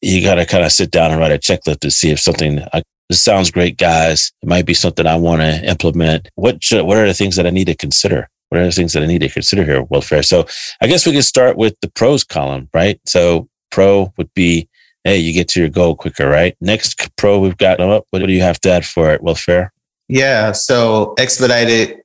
you 0.00 0.22
got 0.22 0.36
to 0.36 0.46
kind 0.46 0.64
of 0.64 0.72
sit 0.72 0.90
down 0.90 1.10
and 1.10 1.20
write 1.20 1.32
a 1.32 1.38
checklist 1.38 1.80
to 1.80 1.90
see 1.90 2.10
if 2.10 2.20
something 2.20 2.60
uh, 2.72 2.82
this 3.08 3.22
sounds 3.22 3.50
great, 3.50 3.76
guys. 3.76 4.32
It 4.42 4.48
might 4.48 4.66
be 4.66 4.74
something 4.74 5.06
I 5.06 5.16
want 5.16 5.40
to 5.40 5.64
implement. 5.68 6.28
What 6.34 6.62
should, 6.62 6.84
what 6.84 6.96
are 6.96 7.06
the 7.06 7.14
things 7.14 7.36
that 7.36 7.46
I 7.46 7.50
need 7.50 7.66
to 7.66 7.74
consider? 7.74 8.28
What 8.48 8.60
are 8.60 8.64
the 8.64 8.72
things 8.72 8.92
that 8.92 9.02
I 9.02 9.06
need 9.06 9.20
to 9.20 9.28
consider 9.28 9.64
here, 9.64 9.82
welfare? 9.82 10.22
So 10.22 10.46
I 10.80 10.86
guess 10.86 11.06
we 11.06 11.12
could 11.12 11.24
start 11.24 11.56
with 11.56 11.78
the 11.80 11.90
pros 11.90 12.24
column, 12.24 12.68
right? 12.74 13.00
So 13.06 13.48
pro 13.70 14.12
would 14.16 14.32
be, 14.34 14.68
hey, 15.04 15.18
you 15.18 15.32
get 15.32 15.48
to 15.48 15.60
your 15.60 15.68
goal 15.68 15.94
quicker, 15.94 16.28
right? 16.28 16.56
Next 16.60 17.08
pro 17.16 17.38
we've 17.38 17.56
got 17.56 17.80
up. 17.80 18.06
What 18.10 18.24
do 18.24 18.32
you 18.32 18.42
have 18.42 18.60
to 18.60 18.70
add 18.70 18.84
for 18.84 19.12
it, 19.12 19.22
welfare? 19.22 19.72
Yeah. 20.08 20.52
So 20.52 21.14
expedited 21.18 22.00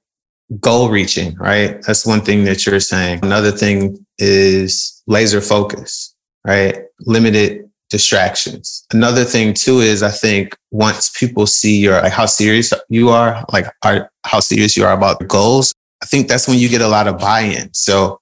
goal 0.59 0.89
reaching, 0.89 1.35
right? 1.35 1.81
That's 1.83 2.05
one 2.05 2.21
thing 2.21 2.43
that 2.45 2.65
you're 2.65 2.79
saying. 2.79 3.19
Another 3.23 3.51
thing 3.51 4.05
is 4.17 5.01
laser 5.07 5.41
focus, 5.41 6.13
right? 6.45 6.79
Limited 7.01 7.69
distractions. 7.89 8.85
Another 8.93 9.23
thing 9.23 9.53
too 9.53 9.79
is 9.79 10.03
I 10.03 10.11
think 10.11 10.55
once 10.71 11.09
people 11.09 11.45
see 11.45 11.77
your 11.77 12.01
like 12.01 12.13
how 12.13 12.25
serious 12.25 12.73
you 12.89 13.09
are, 13.09 13.45
like 13.51 13.65
are, 13.83 14.09
how 14.25 14.39
serious 14.39 14.75
you 14.75 14.85
are 14.85 14.93
about 14.93 15.19
the 15.19 15.25
goals, 15.25 15.73
I 16.01 16.05
think 16.05 16.27
that's 16.27 16.47
when 16.47 16.57
you 16.57 16.69
get 16.69 16.81
a 16.81 16.87
lot 16.87 17.07
of 17.07 17.19
buy-in. 17.19 17.73
So 17.73 18.19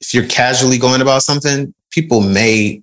if 0.00 0.12
you're 0.12 0.26
casually 0.26 0.78
going 0.78 1.00
about 1.00 1.22
something, 1.22 1.72
people 1.90 2.20
may 2.20 2.82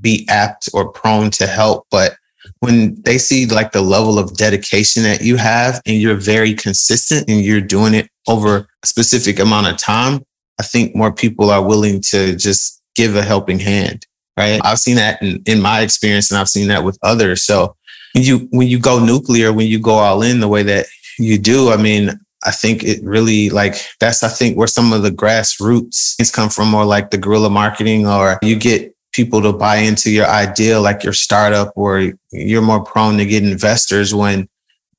be 0.00 0.26
apt 0.28 0.68
or 0.72 0.90
prone 0.90 1.30
to 1.30 1.46
help, 1.46 1.86
but 1.90 2.16
when 2.60 3.00
they 3.02 3.18
see 3.18 3.46
like 3.46 3.72
the 3.72 3.82
level 3.82 4.18
of 4.18 4.36
dedication 4.36 5.02
that 5.04 5.22
you 5.22 5.36
have 5.36 5.80
and 5.86 5.96
you're 5.96 6.16
very 6.16 6.54
consistent 6.54 7.28
and 7.28 7.40
you're 7.40 7.60
doing 7.60 7.94
it 7.94 8.08
over 8.28 8.68
a 8.82 8.86
specific 8.86 9.38
amount 9.38 9.66
of 9.68 9.76
time, 9.76 10.24
I 10.60 10.62
think 10.62 10.94
more 10.94 11.12
people 11.12 11.50
are 11.50 11.66
willing 11.66 12.00
to 12.10 12.36
just 12.36 12.82
give 12.94 13.16
a 13.16 13.22
helping 13.22 13.58
hand. 13.58 14.04
Right. 14.36 14.60
I've 14.64 14.78
seen 14.78 14.96
that 14.96 15.20
in, 15.20 15.42
in 15.46 15.60
my 15.60 15.80
experience 15.80 16.30
and 16.30 16.38
I've 16.38 16.48
seen 16.48 16.68
that 16.68 16.84
with 16.84 16.96
others. 17.02 17.42
So 17.42 17.74
when 18.14 18.22
you 18.22 18.48
when 18.52 18.68
you 18.68 18.78
go 18.78 19.04
nuclear, 19.04 19.52
when 19.52 19.66
you 19.66 19.80
go 19.80 19.94
all 19.94 20.22
in 20.22 20.38
the 20.40 20.48
way 20.48 20.62
that 20.62 20.86
you 21.18 21.38
do, 21.38 21.70
I 21.70 21.76
mean, 21.76 22.18
I 22.44 22.52
think 22.52 22.84
it 22.84 23.02
really 23.02 23.50
like 23.50 23.74
that's 23.98 24.22
I 24.22 24.28
think 24.28 24.56
where 24.56 24.68
some 24.68 24.92
of 24.92 25.02
the 25.02 25.10
grassroots 25.10 26.16
things 26.16 26.30
come 26.30 26.50
from, 26.50 26.72
or 26.74 26.84
like 26.84 27.10
the 27.10 27.18
guerrilla 27.18 27.50
marketing, 27.50 28.06
or 28.06 28.38
you 28.42 28.56
get 28.56 28.94
people 29.12 29.42
to 29.42 29.52
buy 29.52 29.76
into 29.76 30.10
your 30.10 30.26
idea, 30.26 30.78
like 30.78 31.02
your 31.02 31.12
startup, 31.12 31.72
or 31.74 32.12
you're 32.30 32.62
more 32.62 32.84
prone 32.84 33.16
to 33.18 33.26
get 33.26 33.42
investors 33.42 34.14
when 34.14 34.48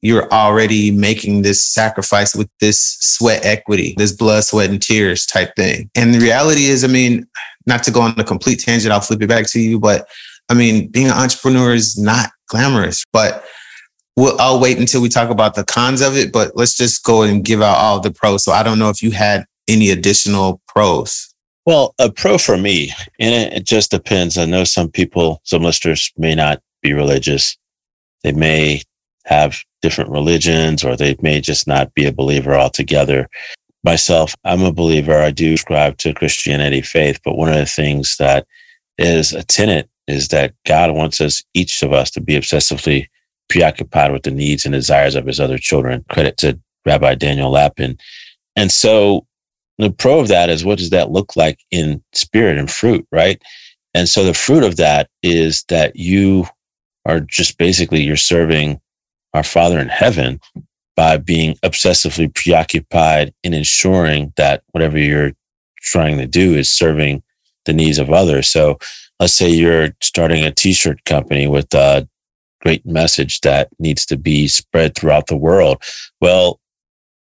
you're 0.01 0.31
already 0.31 0.91
making 0.91 1.41
this 1.41 1.61
sacrifice 1.61 2.35
with 2.35 2.49
this 2.59 2.97
sweat 2.99 3.43
equity, 3.45 3.95
this 3.97 4.13
blood, 4.13 4.43
sweat, 4.43 4.69
and 4.69 4.81
tears 4.81 5.25
type 5.25 5.55
thing. 5.55 5.89
And 5.95 6.13
the 6.13 6.19
reality 6.19 6.65
is, 6.65 6.83
I 6.83 6.87
mean, 6.87 7.27
not 7.65 7.83
to 7.83 7.91
go 7.91 8.01
on 8.01 8.19
a 8.19 8.23
complete 8.23 8.59
tangent, 8.59 8.93
I'll 8.93 9.01
flip 9.01 9.21
it 9.21 9.27
back 9.27 9.47
to 9.51 9.59
you, 9.59 9.79
but 9.79 10.07
I 10.47 10.53
mean, 10.53 10.87
being 10.87 11.07
an 11.07 11.13
entrepreneur 11.13 11.73
is 11.73 11.97
not 11.97 12.31
glamorous, 12.47 13.03
but 13.11 13.45
we'll, 14.15 14.39
I'll 14.39 14.59
wait 14.59 14.79
until 14.79 15.01
we 15.01 15.09
talk 15.09 15.29
about 15.29 15.55
the 15.55 15.63
cons 15.63 16.01
of 16.01 16.15
it, 16.15 16.31
but 16.31 16.53
let's 16.55 16.75
just 16.75 17.03
go 17.03 17.21
and 17.21 17.43
give 17.43 17.61
out 17.61 17.77
all 17.77 17.99
the 17.99 18.11
pros. 18.11 18.43
So 18.43 18.51
I 18.51 18.63
don't 18.63 18.79
know 18.79 18.89
if 18.89 19.03
you 19.03 19.11
had 19.11 19.45
any 19.67 19.89
additional 19.89 20.61
pros. 20.67 21.33
Well, 21.65 21.93
a 21.99 22.11
pro 22.11 22.37
for 22.39 22.57
me, 22.57 22.91
and 23.19 23.35
it, 23.35 23.53
it 23.53 23.65
just 23.65 23.91
depends. 23.91 24.37
I 24.37 24.45
know 24.45 24.63
some 24.63 24.89
people, 24.89 25.41
some 25.43 25.61
listeners 25.61 26.11
may 26.17 26.33
not 26.33 26.61
be 26.81 26.93
religious. 26.93 27.57
They 28.23 28.31
may 28.31 28.81
have 29.29 29.63
different 29.83 30.09
religions 30.09 30.83
or 30.83 30.95
they 30.95 31.15
may 31.21 31.39
just 31.39 31.67
not 31.67 31.93
be 31.93 32.05
a 32.05 32.11
believer 32.11 32.55
altogether. 32.55 33.29
Myself, 33.83 34.35
I'm 34.43 34.63
a 34.63 34.73
believer. 34.73 35.17
I 35.17 35.29
do 35.29 35.55
subscribe 35.55 35.97
to 35.97 36.15
Christianity 36.15 36.81
faith, 36.81 37.19
but 37.23 37.37
one 37.37 37.49
of 37.49 37.55
the 37.55 37.67
things 37.67 38.17
that 38.17 38.47
is 38.97 39.31
a 39.31 39.43
tenet 39.43 39.87
is 40.07 40.29
that 40.29 40.55
God 40.65 40.95
wants 40.95 41.21
us, 41.21 41.43
each 41.53 41.83
of 41.83 41.93
us, 41.93 42.09
to 42.11 42.21
be 42.21 42.33
obsessively 42.33 43.07
preoccupied 43.49 44.11
with 44.11 44.23
the 44.23 44.31
needs 44.31 44.65
and 44.65 44.73
desires 44.73 45.13
of 45.13 45.27
his 45.27 45.39
other 45.39 45.59
children. 45.59 46.03
Credit 46.09 46.35
to 46.37 46.59
Rabbi 46.85 47.13
Daniel 47.13 47.51
Lapin. 47.51 47.99
And 48.55 48.71
so 48.71 49.27
the 49.77 49.91
pro 49.91 50.19
of 50.19 50.27
that 50.29 50.49
is 50.49 50.65
what 50.65 50.79
does 50.79 50.89
that 50.89 51.11
look 51.11 51.35
like 51.35 51.59
in 51.69 52.03
spirit 52.13 52.57
and 52.57 52.69
fruit, 52.69 53.07
right? 53.11 53.39
And 53.93 54.09
so 54.09 54.23
the 54.23 54.33
fruit 54.33 54.63
of 54.63 54.77
that 54.77 55.07
is 55.21 55.63
that 55.69 55.95
you 55.95 56.47
are 57.05 57.19
just 57.19 57.59
basically 57.59 58.01
you're 58.01 58.17
serving 58.17 58.81
our 59.33 59.43
Father 59.43 59.79
in 59.79 59.89
heaven 59.89 60.39
by 60.95 61.17
being 61.17 61.55
obsessively 61.63 62.33
preoccupied 62.33 63.33
in 63.43 63.53
ensuring 63.53 64.33
that 64.35 64.63
whatever 64.71 64.97
you're 64.97 65.31
trying 65.81 66.17
to 66.17 66.27
do 66.27 66.55
is 66.55 66.69
serving 66.69 67.23
the 67.65 67.73
needs 67.73 67.97
of 67.99 68.09
others. 68.09 68.49
So 68.49 68.77
let's 69.19 69.33
say 69.33 69.49
you're 69.49 69.89
starting 70.01 70.43
a 70.43 70.51
t-shirt 70.51 71.03
company 71.05 71.47
with 71.47 71.73
a 71.73 72.07
great 72.61 72.85
message 72.85 73.39
that 73.41 73.69
needs 73.79 74.05
to 74.07 74.17
be 74.17 74.47
spread 74.47 74.95
throughout 74.95 75.27
the 75.27 75.37
world. 75.37 75.81
Well, 76.19 76.59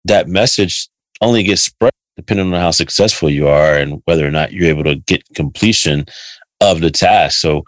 that 0.04 0.28
message 0.28 0.88
only 1.20 1.42
gets 1.42 1.62
spread 1.62 1.92
depending 2.16 2.52
on 2.54 2.60
how 2.60 2.70
successful 2.70 3.28
you 3.28 3.46
are 3.46 3.76
and 3.76 4.00
whether 4.06 4.26
or 4.26 4.30
not 4.30 4.52
you're 4.52 4.70
able 4.70 4.84
to 4.84 4.96
get 4.96 5.22
completion 5.34 6.06
of 6.62 6.80
the 6.80 6.90
task. 6.90 7.40
So 7.40 7.64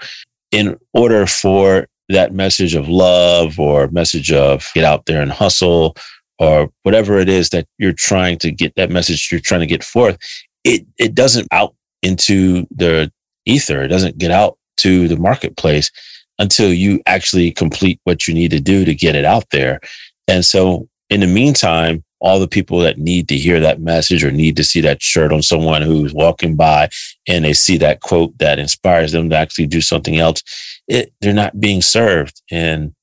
in 0.50 0.78
order 0.94 1.26
for 1.26 1.86
that 2.08 2.32
message 2.32 2.74
of 2.74 2.88
love 2.88 3.58
or 3.58 3.88
message 3.88 4.32
of 4.32 4.66
get 4.74 4.84
out 4.84 5.06
there 5.06 5.20
and 5.20 5.32
hustle 5.32 5.96
or 6.38 6.70
whatever 6.82 7.18
it 7.18 7.28
is 7.28 7.50
that 7.50 7.66
you're 7.78 7.92
trying 7.92 8.38
to 8.38 8.50
get 8.50 8.74
that 8.76 8.90
message 8.90 9.28
you're 9.30 9.40
trying 9.40 9.60
to 9.60 9.66
get 9.66 9.84
forth, 9.84 10.16
it 10.64 10.86
it 10.98 11.14
doesn't 11.14 11.48
out 11.52 11.74
into 12.02 12.66
the 12.70 13.10
ether. 13.46 13.82
It 13.82 13.88
doesn't 13.88 14.18
get 14.18 14.30
out 14.30 14.58
to 14.78 15.08
the 15.08 15.16
marketplace 15.16 15.90
until 16.38 16.72
you 16.72 17.00
actually 17.06 17.50
complete 17.50 18.00
what 18.04 18.28
you 18.28 18.34
need 18.34 18.50
to 18.52 18.60
do 18.60 18.84
to 18.84 18.94
get 18.94 19.16
it 19.16 19.24
out 19.24 19.44
there. 19.50 19.80
And 20.28 20.44
so 20.44 20.88
in 21.10 21.20
the 21.20 21.26
meantime, 21.26 22.04
all 22.20 22.40
the 22.40 22.48
people 22.48 22.80
that 22.80 22.98
need 22.98 23.28
to 23.28 23.36
hear 23.36 23.60
that 23.60 23.80
message 23.80 24.24
or 24.24 24.30
need 24.30 24.56
to 24.56 24.64
see 24.64 24.80
that 24.80 25.02
shirt 25.02 25.32
on 25.32 25.42
someone 25.42 25.82
who's 25.82 26.12
walking 26.12 26.56
by 26.56 26.88
and 27.28 27.44
they 27.44 27.52
see 27.52 27.76
that 27.78 28.00
quote 28.00 28.36
that 28.38 28.58
inspires 28.58 29.12
them 29.12 29.30
to 29.30 29.36
actually 29.36 29.66
do 29.66 29.80
something 29.80 30.18
else, 30.18 30.42
it, 30.88 31.12
they're 31.20 31.32
not 31.32 31.60
being 31.60 31.82
served. 31.82 32.42
And 32.50 32.94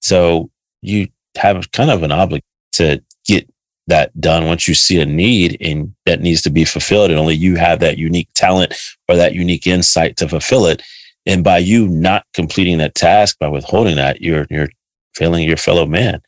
so 0.00 0.50
you 0.80 1.08
have 1.36 1.70
kind 1.72 1.90
of 1.90 2.02
an 2.02 2.12
obligation 2.12 2.44
to 2.72 3.02
get 3.26 3.48
that 3.88 4.18
done 4.20 4.46
once 4.46 4.68
you 4.68 4.74
see 4.74 5.00
a 5.00 5.06
need 5.06 5.56
and 5.60 5.92
that 6.06 6.20
needs 6.20 6.40
to 6.42 6.50
be 6.50 6.64
fulfilled 6.64 7.10
and 7.10 7.18
only 7.18 7.34
you 7.34 7.56
have 7.56 7.80
that 7.80 7.98
unique 7.98 8.28
talent 8.34 8.74
or 9.08 9.16
that 9.16 9.34
unique 9.34 9.66
insight 9.66 10.16
to 10.16 10.28
fulfill 10.28 10.66
it 10.66 10.82
and 11.26 11.44
by 11.44 11.58
you 11.58 11.88
not 11.88 12.24
completing 12.34 12.78
that 12.78 12.94
task, 12.94 13.38
by 13.38 13.48
withholding 13.48 13.96
that, 13.96 14.20
you're 14.20 14.46
you're 14.50 14.68
failing 15.14 15.46
your 15.46 15.56
fellow 15.56 15.86
man. 15.86 16.20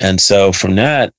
And 0.00 0.20
so 0.20 0.52
from 0.52 0.74
that, 0.76 1.12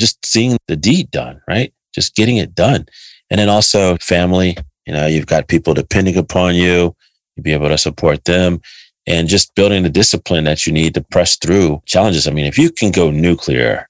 just 0.00 0.24
seeing 0.24 0.56
the 0.66 0.76
deed 0.76 1.10
done, 1.10 1.40
right? 1.48 1.72
Just 1.94 2.14
getting 2.14 2.36
it 2.36 2.54
done. 2.54 2.86
And 3.30 3.38
then 3.38 3.48
also 3.48 3.96
family, 3.98 4.56
you 4.86 4.92
know, 4.92 5.06
you've 5.06 5.26
got 5.26 5.48
people 5.48 5.74
depending 5.74 6.16
upon 6.16 6.54
you, 6.54 6.96
you 7.38 7.42
be 7.42 7.52
able 7.52 7.68
to 7.68 7.78
support 7.78 8.24
them 8.24 8.60
and 9.06 9.28
just 9.28 9.54
building 9.54 9.84
the 9.84 9.90
discipline 9.90 10.44
that 10.44 10.66
you 10.66 10.72
need 10.72 10.92
to 10.94 11.00
press 11.00 11.36
through 11.36 11.82
challenges. 11.86 12.28
I 12.28 12.32
mean, 12.32 12.44
if 12.44 12.58
you 12.58 12.70
can 12.70 12.90
go 12.90 13.10
nuclear, 13.10 13.88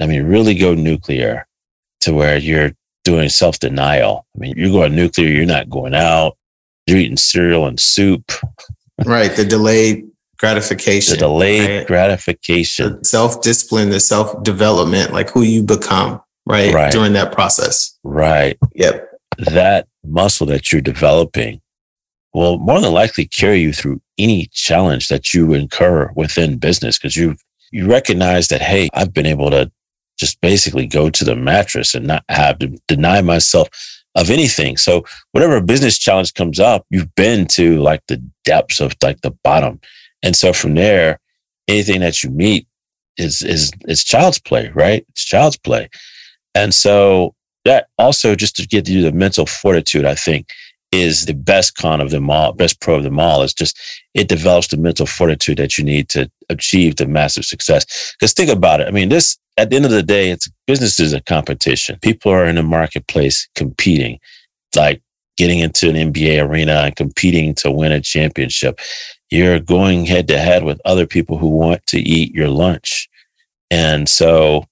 I 0.00 0.06
mean, 0.06 0.22
really 0.24 0.54
go 0.54 0.74
nuclear 0.74 1.46
to 2.02 2.14
where 2.14 2.38
you're 2.38 2.72
doing 3.02 3.28
self 3.28 3.58
denial. 3.58 4.26
I 4.36 4.38
mean, 4.38 4.54
you're 4.56 4.70
going 4.70 4.94
nuclear, 4.94 5.28
you're 5.28 5.46
not 5.46 5.68
going 5.68 5.94
out 5.94 6.36
you're 6.90 6.98
eating 6.98 7.16
cereal 7.16 7.66
and 7.66 7.78
soup. 7.78 8.32
Right. 9.04 9.34
The 9.34 9.44
delayed 9.44 10.10
gratification. 10.38 11.14
The 11.14 11.20
delayed 11.20 11.78
right? 11.78 11.86
gratification. 11.86 13.02
Self 13.04 13.40
discipline, 13.42 13.90
the 13.90 14.00
self 14.00 14.42
development, 14.42 15.12
like 15.12 15.30
who 15.30 15.42
you 15.42 15.62
become, 15.62 16.20
right? 16.46 16.74
right? 16.74 16.92
During 16.92 17.12
that 17.14 17.32
process. 17.32 17.98
Right. 18.02 18.58
Yep. 18.74 19.08
That 19.38 19.88
muscle 20.04 20.46
that 20.48 20.72
you're 20.72 20.82
developing 20.82 21.60
will 22.34 22.58
more 22.58 22.80
than 22.80 22.92
likely 22.92 23.26
carry 23.26 23.60
you 23.60 23.72
through 23.72 24.00
any 24.18 24.46
challenge 24.52 25.08
that 25.08 25.34
you 25.34 25.52
incur 25.52 26.10
within 26.14 26.58
business 26.58 26.98
because 26.98 27.16
you 27.16 27.36
you 27.72 27.88
recognize 27.88 28.48
that 28.48 28.60
hey 28.60 28.88
i've 28.94 29.14
been 29.14 29.26
able 29.26 29.50
to 29.50 29.70
just 30.18 30.40
basically 30.42 30.86
go 30.86 31.08
to 31.08 31.24
the 31.24 31.34
mattress 31.34 31.94
and 31.94 32.06
not 32.06 32.22
have 32.28 32.58
to 32.58 32.68
deny 32.86 33.22
myself 33.22 33.68
of 34.14 34.30
anything. 34.30 34.76
So 34.76 35.04
whatever 35.32 35.60
business 35.60 35.98
challenge 35.98 36.34
comes 36.34 36.60
up, 36.60 36.84
you've 36.90 37.14
been 37.14 37.46
to 37.48 37.80
like 37.80 38.02
the 38.06 38.22
depths 38.44 38.80
of 38.80 38.94
like 39.02 39.20
the 39.22 39.30
bottom. 39.42 39.80
And 40.22 40.36
so 40.36 40.52
from 40.52 40.74
there, 40.74 41.18
anything 41.68 42.00
that 42.00 42.22
you 42.22 42.30
meet 42.30 42.66
is 43.16 43.42
is 43.42 43.72
is 43.86 44.04
child's 44.04 44.38
play, 44.38 44.70
right? 44.74 45.04
It's 45.10 45.24
child's 45.24 45.56
play. 45.56 45.88
And 46.54 46.74
so 46.74 47.34
that 47.64 47.88
also 47.98 48.34
just 48.34 48.56
to 48.56 48.66
get 48.66 48.88
you 48.88 49.02
the 49.02 49.12
mental 49.12 49.46
fortitude, 49.46 50.04
I 50.04 50.14
think, 50.14 50.48
is 50.92 51.26
the 51.26 51.34
best 51.34 51.76
con 51.76 52.00
of 52.00 52.10
them 52.10 52.30
all, 52.30 52.52
best 52.52 52.80
pro 52.80 52.96
of 52.96 53.04
them 53.04 53.20
all 53.20 53.42
is 53.42 53.54
just 53.54 53.78
it 54.14 54.28
develops 54.28 54.68
the 54.68 54.76
mental 54.76 55.06
fortitude 55.06 55.58
that 55.58 55.78
you 55.78 55.84
need 55.84 56.08
to 56.08 56.30
achieve 56.48 56.96
the 56.96 57.06
massive 57.06 57.44
success. 57.44 58.14
Because 58.18 58.32
think 58.32 58.50
about 58.50 58.80
it. 58.80 58.88
I 58.88 58.90
mean, 58.90 59.08
this 59.08 59.38
at 59.56 59.70
the 59.70 59.76
end 59.76 59.84
of 59.84 59.90
the 59.90 60.02
day, 60.02 60.30
it's 60.30 60.48
business 60.66 60.98
is 60.98 61.12
a 61.12 61.20
competition. 61.20 61.98
People 62.02 62.32
are 62.32 62.46
in 62.46 62.56
the 62.56 62.62
marketplace 62.62 63.48
competing, 63.54 64.18
like 64.74 65.02
getting 65.36 65.60
into 65.60 65.88
an 65.88 66.12
NBA 66.12 66.44
arena 66.46 66.82
and 66.84 66.96
competing 66.96 67.54
to 67.56 67.70
win 67.70 67.92
a 67.92 68.00
championship. 68.00 68.80
You're 69.30 69.60
going 69.60 70.06
head 70.06 70.26
to 70.28 70.38
head 70.38 70.64
with 70.64 70.80
other 70.84 71.06
people 71.06 71.38
who 71.38 71.48
want 71.48 71.86
to 71.86 72.00
eat 72.00 72.34
your 72.34 72.48
lunch. 72.48 73.08
And 73.70 74.08
so 74.08 74.64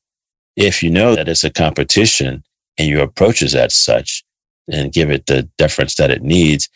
if 0.56 0.82
you 0.82 0.90
know 0.90 1.14
that 1.14 1.28
it's 1.28 1.44
a 1.44 1.50
competition 1.50 2.42
and 2.76 2.88
you 2.88 3.00
approach 3.00 3.42
it 3.42 3.54
as 3.54 3.74
such 3.74 4.24
and 4.70 4.92
give 4.92 5.10
it 5.10 5.26
the 5.26 5.48
deference 5.58 5.96
that 5.96 6.10
it 6.10 6.22
needs, 6.22 6.68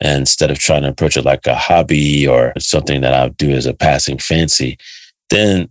instead 0.00 0.50
of 0.50 0.58
trying 0.58 0.82
to 0.82 0.88
approach 0.88 1.16
it 1.16 1.24
like 1.24 1.46
a 1.46 1.54
hobby 1.54 2.26
or 2.26 2.52
something 2.58 3.00
that 3.02 3.14
I'll 3.14 3.30
do 3.30 3.50
as 3.50 3.66
a 3.66 3.74
passing 3.74 4.18
fancy, 4.18 4.76
then 5.30 5.68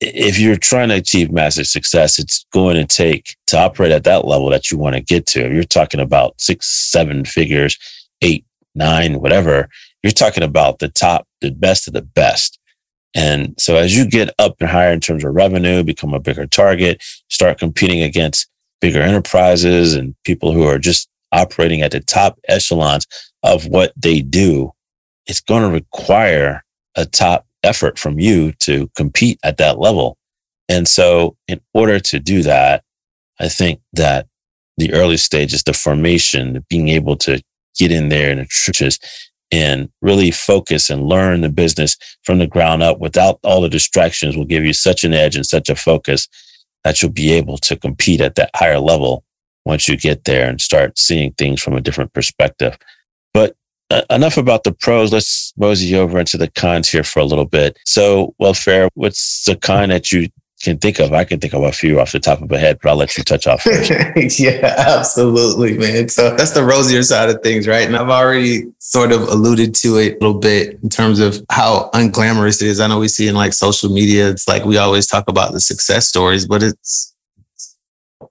if 0.00 0.38
you're 0.38 0.56
trying 0.56 0.90
to 0.90 0.96
achieve 0.96 1.32
massive 1.32 1.66
success, 1.66 2.18
it's 2.18 2.44
going 2.52 2.76
to 2.76 2.84
take 2.84 3.36
to 3.46 3.58
operate 3.58 3.92
at 3.92 4.04
that 4.04 4.26
level 4.26 4.50
that 4.50 4.70
you 4.70 4.76
want 4.76 4.96
to 4.96 5.00
get 5.00 5.26
to. 5.28 5.46
If 5.46 5.52
you're 5.52 5.64
talking 5.64 6.00
about 6.00 6.38
six, 6.40 6.66
seven 6.66 7.24
figures, 7.24 7.78
eight, 8.20 8.44
nine, 8.74 9.20
whatever, 9.20 9.68
you're 10.02 10.10
talking 10.10 10.42
about 10.42 10.78
the 10.78 10.88
top, 10.88 11.26
the 11.40 11.50
best 11.50 11.86
of 11.86 11.94
the 11.94 12.02
best. 12.02 12.58
And 13.14 13.54
so 13.58 13.76
as 13.76 13.96
you 13.96 14.06
get 14.06 14.34
up 14.38 14.56
and 14.60 14.68
higher 14.68 14.92
in 14.92 15.00
terms 15.00 15.24
of 15.24 15.34
revenue, 15.34 15.84
become 15.84 16.12
a 16.12 16.20
bigger 16.20 16.46
target, 16.46 17.02
start 17.30 17.58
competing 17.58 18.02
against 18.02 18.48
bigger 18.80 19.00
enterprises 19.00 19.94
and 19.94 20.14
people 20.24 20.52
who 20.52 20.64
are 20.64 20.78
just 20.78 21.08
operating 21.32 21.82
at 21.82 21.90
the 21.90 22.00
top 22.00 22.38
echelons 22.48 23.06
of 23.42 23.66
what 23.66 23.92
they 23.96 24.20
do, 24.20 24.72
it's 25.26 25.40
going 25.40 25.62
to 25.62 25.70
require 25.70 26.62
a 26.96 27.04
top 27.04 27.46
effort 27.62 27.98
from 27.98 28.18
you 28.18 28.52
to 28.52 28.88
compete 28.94 29.38
at 29.42 29.56
that 29.56 29.78
level. 29.78 30.16
And 30.68 30.86
so, 30.88 31.36
in 31.48 31.60
order 31.74 31.98
to 32.00 32.18
do 32.18 32.42
that, 32.42 32.84
I 33.40 33.48
think 33.48 33.80
that 33.94 34.26
the 34.76 34.92
early 34.92 35.16
stages, 35.16 35.62
the 35.62 35.72
formation, 35.72 36.54
the 36.54 36.60
being 36.62 36.88
able 36.88 37.16
to 37.16 37.42
get 37.78 37.92
in 37.92 38.08
there 38.08 38.30
in 38.30 38.38
the 38.38 38.46
trenches 38.46 38.98
and 39.52 39.88
really 40.00 40.30
focus 40.30 40.90
and 40.90 41.06
learn 41.06 41.42
the 41.42 41.48
business 41.48 41.96
from 42.22 42.38
the 42.38 42.46
ground 42.46 42.82
up 42.82 42.98
without 42.98 43.38
all 43.44 43.60
the 43.60 43.68
distractions 43.68 44.36
will 44.36 44.44
give 44.44 44.64
you 44.64 44.72
such 44.72 45.04
an 45.04 45.12
edge 45.12 45.36
and 45.36 45.46
such 45.46 45.68
a 45.68 45.76
focus 45.76 46.28
that 46.84 47.02
you'll 47.02 47.10
be 47.10 47.32
able 47.32 47.58
to 47.58 47.76
compete 47.76 48.20
at 48.20 48.34
that 48.36 48.50
higher 48.54 48.78
level 48.78 49.24
once 49.64 49.88
you 49.88 49.96
get 49.96 50.24
there 50.24 50.48
and 50.48 50.60
start 50.60 50.98
seeing 50.98 51.32
things 51.32 51.62
from 51.62 51.74
a 51.74 51.80
different 51.80 52.12
perspective. 52.12 52.76
But 53.32 53.56
uh, 53.90 54.02
enough 54.10 54.36
about 54.36 54.64
the 54.64 54.72
pros. 54.72 55.12
Let's 55.12 55.52
mosey 55.56 55.94
over 55.94 56.18
into 56.18 56.36
the 56.36 56.50
cons 56.50 56.88
here 56.88 57.04
for 57.04 57.20
a 57.20 57.24
little 57.24 57.44
bit. 57.44 57.78
So, 57.84 58.34
welfare, 58.38 58.88
what's 58.94 59.44
the 59.44 59.56
con 59.56 59.90
that 59.90 60.10
you 60.10 60.28
can 60.64 60.78
think 60.78 60.98
of. 60.98 61.12
I 61.12 61.24
can 61.24 61.38
think 61.38 61.52
of 61.52 61.62
a 61.62 61.72
few 61.72 62.00
off 62.00 62.12
the 62.12 62.18
top 62.18 62.40
of 62.40 62.50
my 62.50 62.58
head, 62.58 62.78
but 62.82 62.90
I'll 62.90 62.96
let 62.96 63.16
you 63.16 63.22
touch 63.22 63.46
off 63.46 63.62
first. 63.62 63.90
yeah, 64.40 64.74
absolutely, 64.78 65.78
man. 65.78 66.08
So 66.08 66.34
that's 66.34 66.52
the 66.52 66.64
rosier 66.64 67.02
side 67.02 67.30
of 67.30 67.42
things, 67.42 67.68
right? 67.68 67.86
And 67.86 67.96
I've 67.96 68.08
already 68.08 68.64
sort 68.78 69.12
of 69.12 69.22
alluded 69.22 69.74
to 69.76 69.98
it 69.98 70.14
a 70.14 70.24
little 70.24 70.40
bit 70.40 70.78
in 70.82 70.88
terms 70.88 71.20
of 71.20 71.44
how 71.50 71.90
unglamorous 71.94 72.62
it 72.62 72.68
is. 72.68 72.80
I 72.80 72.86
know 72.86 72.98
we 72.98 73.08
see 73.08 73.28
in 73.28 73.34
like 73.34 73.52
social 73.52 73.90
media, 73.90 74.28
it's 74.30 74.48
like 74.48 74.64
we 74.64 74.78
always 74.78 75.06
talk 75.06 75.28
about 75.28 75.52
the 75.52 75.60
success 75.60 76.08
stories, 76.08 76.46
but 76.46 76.62
it's 76.62 77.14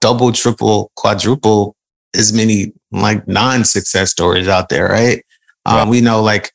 double, 0.00 0.32
triple, 0.32 0.90
quadruple 0.96 1.76
as 2.14 2.32
many 2.32 2.72
like 2.92 3.26
non-success 3.26 4.10
stories 4.10 4.48
out 4.48 4.68
there, 4.68 4.88
right? 4.88 5.24
Um, 5.66 5.88
we 5.88 6.00
know 6.00 6.22
like 6.22 6.52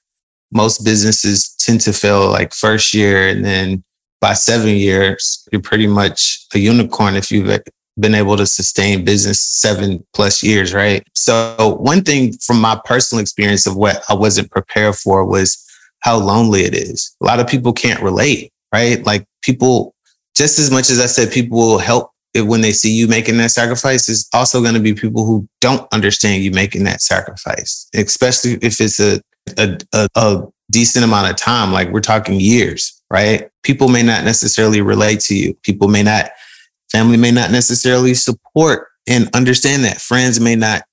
most 0.51 0.83
businesses 0.83 1.55
tend 1.59 1.81
to 1.81 1.93
fail 1.93 2.29
like 2.29 2.53
first 2.53 2.93
year 2.93 3.27
and 3.27 3.43
then 3.43 3.83
by 4.21 4.33
seven 4.33 4.69
years, 4.69 5.47
you're 5.51 5.61
pretty 5.61 5.87
much 5.87 6.45
a 6.53 6.59
unicorn 6.59 7.15
if 7.15 7.31
you've 7.31 7.61
been 7.99 8.15
able 8.15 8.37
to 8.37 8.45
sustain 8.45 9.03
business 9.03 9.41
seven 9.41 10.05
plus 10.13 10.43
years, 10.43 10.73
right? 10.73 11.03
So, 11.13 11.77
one 11.81 12.03
thing 12.03 12.33
from 12.45 12.59
my 12.59 12.79
personal 12.85 13.21
experience 13.21 13.65
of 13.65 13.75
what 13.75 14.03
I 14.09 14.13
wasn't 14.13 14.51
prepared 14.51 14.95
for 14.95 15.25
was 15.25 15.63
how 16.01 16.17
lonely 16.17 16.61
it 16.61 16.73
is. 16.73 17.15
A 17.21 17.25
lot 17.25 17.39
of 17.39 17.47
people 17.47 17.73
can't 17.73 18.01
relate, 18.01 18.51
right? 18.73 19.03
Like, 19.05 19.25
people, 19.41 19.93
just 20.35 20.59
as 20.59 20.71
much 20.71 20.89
as 20.89 20.99
I 20.99 21.07
said, 21.07 21.31
people 21.31 21.57
will 21.57 21.79
help 21.79 22.11
when 22.35 22.61
they 22.61 22.71
see 22.71 22.91
you 22.91 23.07
making 23.07 23.37
that 23.37 23.51
sacrifice, 23.51 24.07
is 24.07 24.27
also 24.33 24.61
going 24.61 24.75
to 24.75 24.79
be 24.79 24.93
people 24.93 25.25
who 25.25 25.47
don't 25.61 25.87
understand 25.91 26.43
you 26.43 26.51
making 26.51 26.83
that 26.83 27.01
sacrifice, 27.01 27.87
especially 27.95 28.53
if 28.61 28.79
it's 28.79 28.99
a, 28.99 29.19
a, 29.57 29.77
a, 29.93 30.07
a 30.15 30.43
decent 30.71 31.05
amount 31.05 31.29
of 31.29 31.35
time. 31.35 31.71
Like, 31.71 31.89
we're 31.89 32.01
talking 32.01 32.39
years 32.39 32.99
right? 33.11 33.49
People 33.63 33.87
may 33.87 34.03
not 34.03 34.23
necessarily 34.23 34.81
relate 34.81 35.19
to 35.21 35.35
you. 35.35 35.53
People 35.63 35.87
may 35.87 36.03
not, 36.03 36.31
family 36.91 37.17
may 37.17 37.31
not 37.31 37.51
necessarily 37.51 38.13
support 38.13 38.87
and 39.07 39.29
understand 39.33 39.83
that. 39.83 39.99
Friends 39.99 40.39
may 40.39 40.55
not 40.55 40.83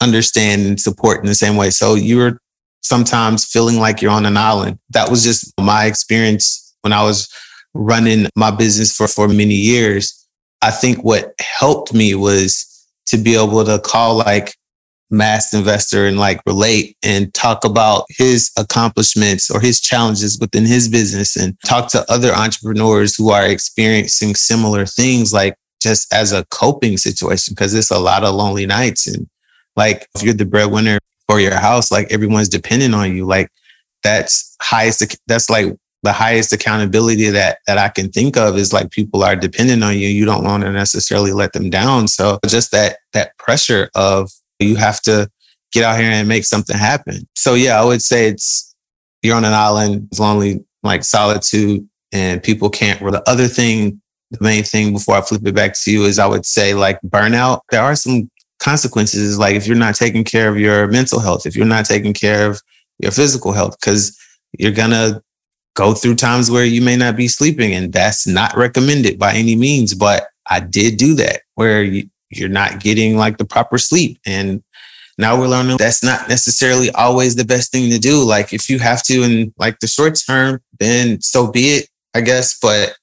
understand 0.00 0.66
and 0.66 0.80
support 0.80 1.20
in 1.20 1.26
the 1.26 1.34
same 1.34 1.56
way. 1.56 1.70
So 1.70 1.94
you're 1.94 2.38
sometimes 2.82 3.44
feeling 3.44 3.78
like 3.78 4.02
you're 4.02 4.10
on 4.10 4.26
an 4.26 4.36
island. 4.36 4.78
That 4.90 5.08
was 5.08 5.22
just 5.22 5.52
my 5.60 5.84
experience 5.84 6.74
when 6.82 6.92
I 6.92 7.04
was 7.04 7.28
running 7.74 8.28
my 8.36 8.50
business 8.50 8.94
for, 8.94 9.06
for 9.06 9.28
many 9.28 9.54
years. 9.54 10.18
I 10.62 10.70
think 10.70 11.02
what 11.04 11.32
helped 11.40 11.94
me 11.94 12.14
was 12.14 12.66
to 13.06 13.16
be 13.16 13.34
able 13.34 13.64
to 13.64 13.78
call 13.78 14.16
like 14.16 14.56
Masked 15.12 15.54
Investor 15.54 16.06
and 16.06 16.18
like 16.18 16.40
relate 16.46 16.96
and 17.02 17.32
talk 17.34 17.64
about 17.64 18.06
his 18.08 18.50
accomplishments 18.58 19.50
or 19.50 19.60
his 19.60 19.80
challenges 19.80 20.38
within 20.40 20.64
his 20.64 20.88
business 20.88 21.36
and 21.36 21.56
talk 21.66 21.88
to 21.90 22.10
other 22.10 22.32
entrepreneurs 22.32 23.14
who 23.14 23.30
are 23.30 23.46
experiencing 23.46 24.34
similar 24.34 24.86
things 24.86 25.32
like 25.32 25.54
just 25.82 26.12
as 26.14 26.32
a 26.32 26.44
coping 26.46 26.96
situation 26.96 27.52
because 27.52 27.74
it's 27.74 27.90
a 27.90 27.98
lot 27.98 28.24
of 28.24 28.34
lonely 28.34 28.66
nights. 28.66 29.06
And 29.06 29.28
like 29.76 30.06
if 30.14 30.22
you're 30.22 30.34
the 30.34 30.46
breadwinner 30.46 30.98
for 31.28 31.40
your 31.40 31.54
house 31.54 31.92
like 31.92 32.10
everyone's 32.10 32.48
depending 32.48 32.94
on 32.94 33.14
you. 33.14 33.26
Like 33.26 33.48
that's 34.02 34.56
highest 34.60 35.16
that's 35.26 35.50
like 35.50 35.74
the 36.02 36.12
highest 36.12 36.52
accountability 36.52 37.30
that 37.30 37.58
that 37.66 37.78
I 37.78 37.88
can 37.88 38.10
think 38.10 38.36
of 38.36 38.56
is 38.56 38.72
like 38.72 38.90
people 38.90 39.22
are 39.22 39.36
dependent 39.36 39.84
on 39.84 39.94
you. 39.94 40.08
You 40.08 40.24
don't 40.24 40.44
want 40.44 40.62
to 40.64 40.72
necessarily 40.72 41.32
let 41.32 41.52
them 41.52 41.70
down. 41.70 42.08
So 42.08 42.38
just 42.46 42.72
that 42.72 42.96
that 43.12 43.36
pressure 43.38 43.90
of 43.94 44.30
you 44.62 44.76
have 44.76 45.00
to 45.02 45.28
get 45.72 45.84
out 45.84 45.98
here 45.98 46.10
and 46.10 46.28
make 46.28 46.44
something 46.44 46.76
happen. 46.76 47.26
So 47.34 47.54
yeah, 47.54 47.80
I 47.80 47.84
would 47.84 48.02
say 48.02 48.28
it's 48.28 48.74
you're 49.22 49.36
on 49.36 49.44
an 49.44 49.54
island, 49.54 50.08
it's 50.10 50.20
lonely, 50.20 50.64
like 50.82 51.04
solitude, 51.04 51.86
and 52.12 52.42
people 52.42 52.68
can't. 52.70 53.00
The 53.00 53.28
other 53.28 53.46
thing, 53.46 54.00
the 54.30 54.38
main 54.40 54.64
thing 54.64 54.92
before 54.92 55.16
I 55.16 55.22
flip 55.22 55.46
it 55.46 55.54
back 55.54 55.74
to 55.80 55.90
you 55.92 56.04
is 56.04 56.18
I 56.18 56.26
would 56.26 56.44
say 56.44 56.74
like 56.74 57.00
burnout. 57.02 57.60
There 57.70 57.82
are 57.82 57.94
some 57.94 58.30
consequences, 58.60 59.38
like 59.38 59.56
if 59.56 59.66
you're 59.66 59.76
not 59.76 59.94
taking 59.94 60.24
care 60.24 60.48
of 60.48 60.58
your 60.58 60.88
mental 60.88 61.20
health, 61.20 61.46
if 61.46 61.56
you're 61.56 61.66
not 61.66 61.84
taking 61.84 62.12
care 62.12 62.50
of 62.50 62.60
your 62.98 63.12
physical 63.12 63.52
health, 63.52 63.76
because 63.80 64.16
you're 64.58 64.72
gonna 64.72 65.22
go 65.74 65.94
through 65.94 66.14
times 66.16 66.50
where 66.50 66.64
you 66.64 66.82
may 66.82 66.96
not 66.96 67.16
be 67.16 67.28
sleeping, 67.28 67.72
and 67.72 67.92
that's 67.92 68.26
not 68.26 68.56
recommended 68.56 69.18
by 69.18 69.32
any 69.32 69.56
means. 69.56 69.94
But 69.94 70.26
I 70.50 70.60
did 70.60 70.96
do 70.96 71.14
that, 71.14 71.42
where 71.54 71.82
you, 71.82 72.08
you're 72.32 72.48
not 72.48 72.80
getting 72.80 73.16
like 73.16 73.38
the 73.38 73.44
proper 73.44 73.78
sleep. 73.78 74.18
And 74.26 74.62
now 75.18 75.38
we're 75.38 75.48
learning 75.48 75.76
that's 75.76 76.02
not 76.02 76.28
necessarily 76.28 76.90
always 76.92 77.36
the 77.36 77.44
best 77.44 77.70
thing 77.70 77.90
to 77.90 77.98
do. 77.98 78.22
Like 78.24 78.52
if 78.52 78.70
you 78.70 78.78
have 78.78 79.02
to 79.04 79.22
in 79.22 79.54
like 79.58 79.78
the 79.80 79.86
short 79.86 80.18
term, 80.26 80.60
then 80.80 81.20
so 81.20 81.50
be 81.50 81.76
it, 81.76 81.88
I 82.14 82.22
guess. 82.22 82.58
But 82.58 82.96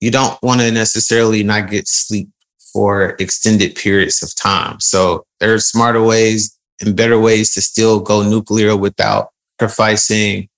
you 0.00 0.10
don't 0.10 0.40
want 0.42 0.60
to 0.60 0.70
necessarily 0.70 1.42
not 1.42 1.70
get 1.70 1.88
sleep 1.88 2.28
for 2.72 3.16
extended 3.18 3.74
periods 3.74 4.22
of 4.22 4.34
time. 4.36 4.78
So 4.80 5.24
there's 5.40 5.66
smarter 5.66 6.02
ways 6.02 6.56
and 6.80 6.96
better 6.96 7.18
ways 7.18 7.52
to 7.54 7.62
still 7.62 8.00
go 8.00 8.22
nuclear 8.22 8.76
without 8.76 9.30
sacrificing 9.58 10.48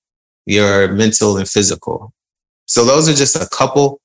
your 0.47 0.89
mental 0.93 1.37
and 1.39 1.49
physical. 1.49 2.13
So 2.67 2.85
those 2.85 3.09
are 3.09 3.15
just 3.15 3.37
a 3.37 3.49
couple, 3.49 4.01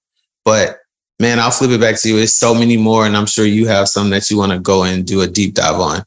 but 0.45 0.79
man, 1.19 1.39
I'll 1.39 1.51
flip 1.51 1.71
it 1.71 1.81
back 1.81 1.99
to 2.01 2.09
you. 2.09 2.17
It's 2.17 2.33
so 2.33 2.53
many 2.53 2.77
more, 2.77 3.05
and 3.05 3.15
I'm 3.15 3.25
sure 3.25 3.45
you 3.45 3.67
have 3.67 3.87
some 3.87 4.09
that 4.11 4.29
you 4.29 4.37
want 4.37 4.51
to 4.51 4.59
go 4.59 4.83
and 4.83 5.05
do 5.05 5.21
a 5.21 5.27
deep 5.27 5.53
dive 5.53 5.79
on. 5.79 6.03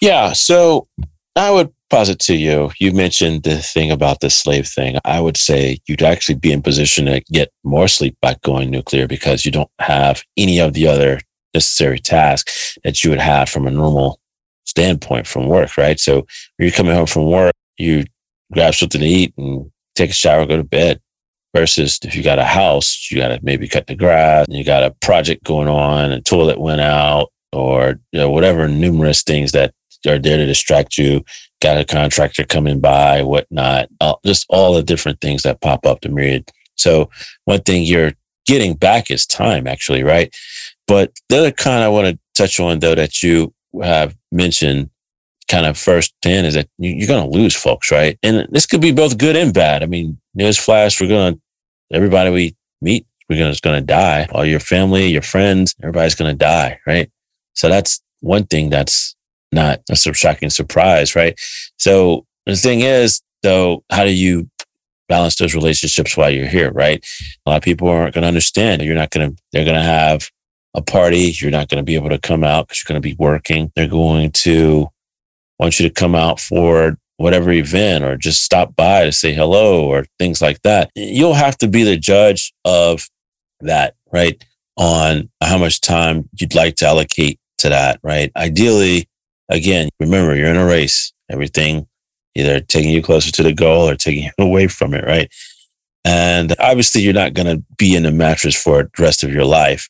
Yeah. 0.00 0.32
So 0.32 0.88
I 1.36 1.50
would 1.50 1.72
posit 1.90 2.18
to 2.18 2.34
you, 2.34 2.70
you 2.78 2.92
mentioned 2.92 3.42
the 3.42 3.58
thing 3.58 3.90
about 3.90 4.20
the 4.20 4.30
slave 4.30 4.66
thing. 4.66 4.98
I 5.04 5.20
would 5.20 5.36
say 5.36 5.78
you'd 5.86 6.02
actually 6.02 6.34
be 6.34 6.52
in 6.52 6.62
position 6.62 7.06
to 7.06 7.20
get 7.32 7.50
more 7.64 7.88
sleep 7.88 8.16
by 8.20 8.36
going 8.44 8.70
nuclear 8.70 9.06
because 9.06 9.44
you 9.44 9.52
don't 9.52 9.70
have 9.78 10.22
any 10.36 10.58
of 10.58 10.74
the 10.74 10.86
other 10.86 11.20
necessary 11.54 11.98
tasks 11.98 12.76
that 12.84 13.02
you 13.02 13.10
would 13.10 13.20
have 13.20 13.48
from 13.48 13.66
a 13.66 13.70
normal 13.70 14.20
standpoint 14.64 15.26
from 15.26 15.46
work, 15.46 15.76
right? 15.78 15.98
So 15.98 16.26
you're 16.58 16.70
coming 16.70 16.94
home 16.94 17.06
from 17.06 17.26
work, 17.26 17.54
you 17.78 18.04
grab 18.52 18.74
something 18.74 19.00
to 19.00 19.06
eat 19.06 19.32
and 19.38 19.70
take 19.94 20.10
a 20.10 20.14
shower, 20.14 20.44
go 20.46 20.58
to 20.58 20.64
bed 20.64 21.00
versus 21.54 21.98
if 22.02 22.14
you 22.14 22.22
got 22.22 22.38
a 22.38 22.44
house, 22.44 23.08
you 23.10 23.18
got 23.18 23.28
to 23.28 23.40
maybe 23.42 23.68
cut 23.68 23.86
the 23.86 23.94
grass, 23.94 24.46
you 24.48 24.64
got 24.64 24.82
a 24.82 24.90
project 25.02 25.44
going 25.44 25.68
on, 25.68 26.12
a 26.12 26.20
toilet 26.20 26.60
went 26.60 26.80
out, 26.80 27.32
or 27.52 27.98
you 28.12 28.20
know, 28.20 28.30
whatever 28.30 28.68
numerous 28.68 29.22
things 29.22 29.52
that 29.52 29.72
are 30.06 30.18
there 30.18 30.36
to 30.36 30.46
distract 30.46 30.98
you. 30.98 31.24
Got 31.60 31.78
a 31.78 31.84
contractor 31.84 32.44
coming 32.44 32.78
by, 32.78 33.22
whatnot, 33.22 33.88
uh, 34.00 34.14
just 34.24 34.46
all 34.48 34.74
the 34.74 34.82
different 34.82 35.20
things 35.20 35.42
that 35.42 35.60
pop 35.60 35.84
up 35.86 36.02
the 36.02 36.08
myriad. 36.08 36.50
So 36.76 37.10
one 37.46 37.62
thing 37.62 37.82
you're 37.82 38.12
getting 38.46 38.74
back 38.74 39.10
is 39.10 39.26
time, 39.26 39.66
actually, 39.66 40.04
right? 40.04 40.34
But 40.86 41.12
the 41.28 41.38
other 41.38 41.50
kind 41.50 41.82
I 41.82 41.88
want 41.88 42.06
to 42.06 42.18
touch 42.36 42.60
on, 42.60 42.78
though, 42.78 42.94
that 42.94 43.22
you 43.22 43.52
have 43.82 44.16
mentioned 44.30 44.90
kind 45.48 45.66
of 45.66 45.76
first 45.76 46.14
in 46.24 46.44
is 46.44 46.54
that 46.54 46.68
you're 46.78 47.08
going 47.08 47.30
to 47.30 47.38
lose 47.38 47.54
folks, 47.54 47.90
right? 47.90 48.18
And 48.22 48.46
this 48.50 48.66
could 48.66 48.80
be 48.80 48.92
both 48.92 49.18
good 49.18 49.36
and 49.36 49.52
bad. 49.52 49.82
I 49.82 49.86
mean, 49.86 50.18
newsflash, 50.38 51.00
we're 51.00 51.08
going 51.08 51.34
to, 51.34 51.40
everybody 51.92 52.30
we 52.30 52.56
meet, 52.80 53.06
we're 53.28 53.38
going 53.38 53.52
to, 53.52 53.60
going 53.60 53.80
to 53.80 53.86
die. 53.86 54.28
All 54.32 54.44
your 54.44 54.60
family, 54.60 55.08
your 55.08 55.22
friends, 55.22 55.74
everybody's 55.82 56.14
going 56.14 56.30
to 56.30 56.36
die, 56.36 56.78
right? 56.86 57.10
So 57.54 57.68
that's 57.68 58.00
one 58.20 58.46
thing 58.46 58.70
that's 58.70 59.14
not 59.52 59.80
a 59.90 59.96
shocking 59.96 60.50
surprise, 60.50 61.16
right? 61.16 61.38
So 61.78 62.26
the 62.46 62.56
thing 62.56 62.80
is, 62.80 63.22
though, 63.42 63.84
how 63.90 64.04
do 64.04 64.12
you 64.12 64.48
balance 65.08 65.36
those 65.36 65.54
relationships 65.54 66.16
while 66.16 66.30
you're 66.30 66.46
here, 66.46 66.70
right? 66.72 67.04
A 67.46 67.50
lot 67.50 67.56
of 67.56 67.62
people 67.62 67.88
aren't 67.88 68.14
going 68.14 68.22
to 68.22 68.28
understand. 68.28 68.82
You're 68.82 68.94
not 68.94 69.10
going 69.10 69.30
to, 69.30 69.42
they're 69.52 69.64
going 69.64 69.76
to 69.76 69.82
have 69.82 70.30
a 70.74 70.82
party. 70.82 71.34
You're 71.40 71.50
not 71.50 71.68
going 71.68 71.78
to 71.78 71.84
be 71.84 71.94
able 71.94 72.10
to 72.10 72.18
come 72.18 72.44
out 72.44 72.68
because 72.68 72.82
you're 72.82 72.92
going 72.92 73.02
to 73.02 73.08
be 73.08 73.16
working. 73.18 73.72
They're 73.74 73.88
going 73.88 74.32
to 74.32 74.88
want 75.58 75.78
you 75.78 75.88
to 75.88 75.94
come 75.94 76.14
out 76.14 76.40
for 76.40 76.96
whatever 77.16 77.50
event 77.50 78.04
or 78.04 78.16
just 78.16 78.44
stop 78.44 78.74
by 78.76 79.04
to 79.04 79.12
say 79.12 79.32
hello 79.32 79.84
or 79.84 80.04
things 80.18 80.40
like 80.40 80.62
that. 80.62 80.90
You'll 80.94 81.34
have 81.34 81.58
to 81.58 81.68
be 81.68 81.82
the 81.82 81.96
judge 81.96 82.52
of 82.64 83.06
that, 83.60 83.94
right? 84.12 84.42
On 84.76 85.28
how 85.42 85.58
much 85.58 85.80
time 85.80 86.28
you'd 86.38 86.54
like 86.54 86.76
to 86.76 86.86
allocate 86.86 87.40
to 87.58 87.68
that, 87.70 87.98
right? 88.04 88.30
Ideally, 88.36 89.08
again, 89.48 89.88
remember 89.98 90.36
you're 90.36 90.48
in 90.48 90.56
a 90.56 90.66
race. 90.66 91.12
Everything 91.30 91.86
either 92.34 92.60
taking 92.60 92.90
you 92.90 93.02
closer 93.02 93.32
to 93.32 93.42
the 93.42 93.52
goal 93.52 93.88
or 93.88 93.96
taking 93.96 94.24
you 94.24 94.30
away 94.44 94.68
from 94.68 94.94
it, 94.94 95.04
right? 95.04 95.30
And 96.04 96.54
obviously, 96.60 97.02
you're 97.02 97.12
not 97.12 97.34
going 97.34 97.54
to 97.54 97.62
be 97.76 97.94
in 97.94 98.06
a 98.06 98.12
mattress 98.12 98.54
for 98.54 98.84
the 98.84 99.02
rest 99.02 99.24
of 99.24 99.32
your 99.32 99.44
life. 99.44 99.88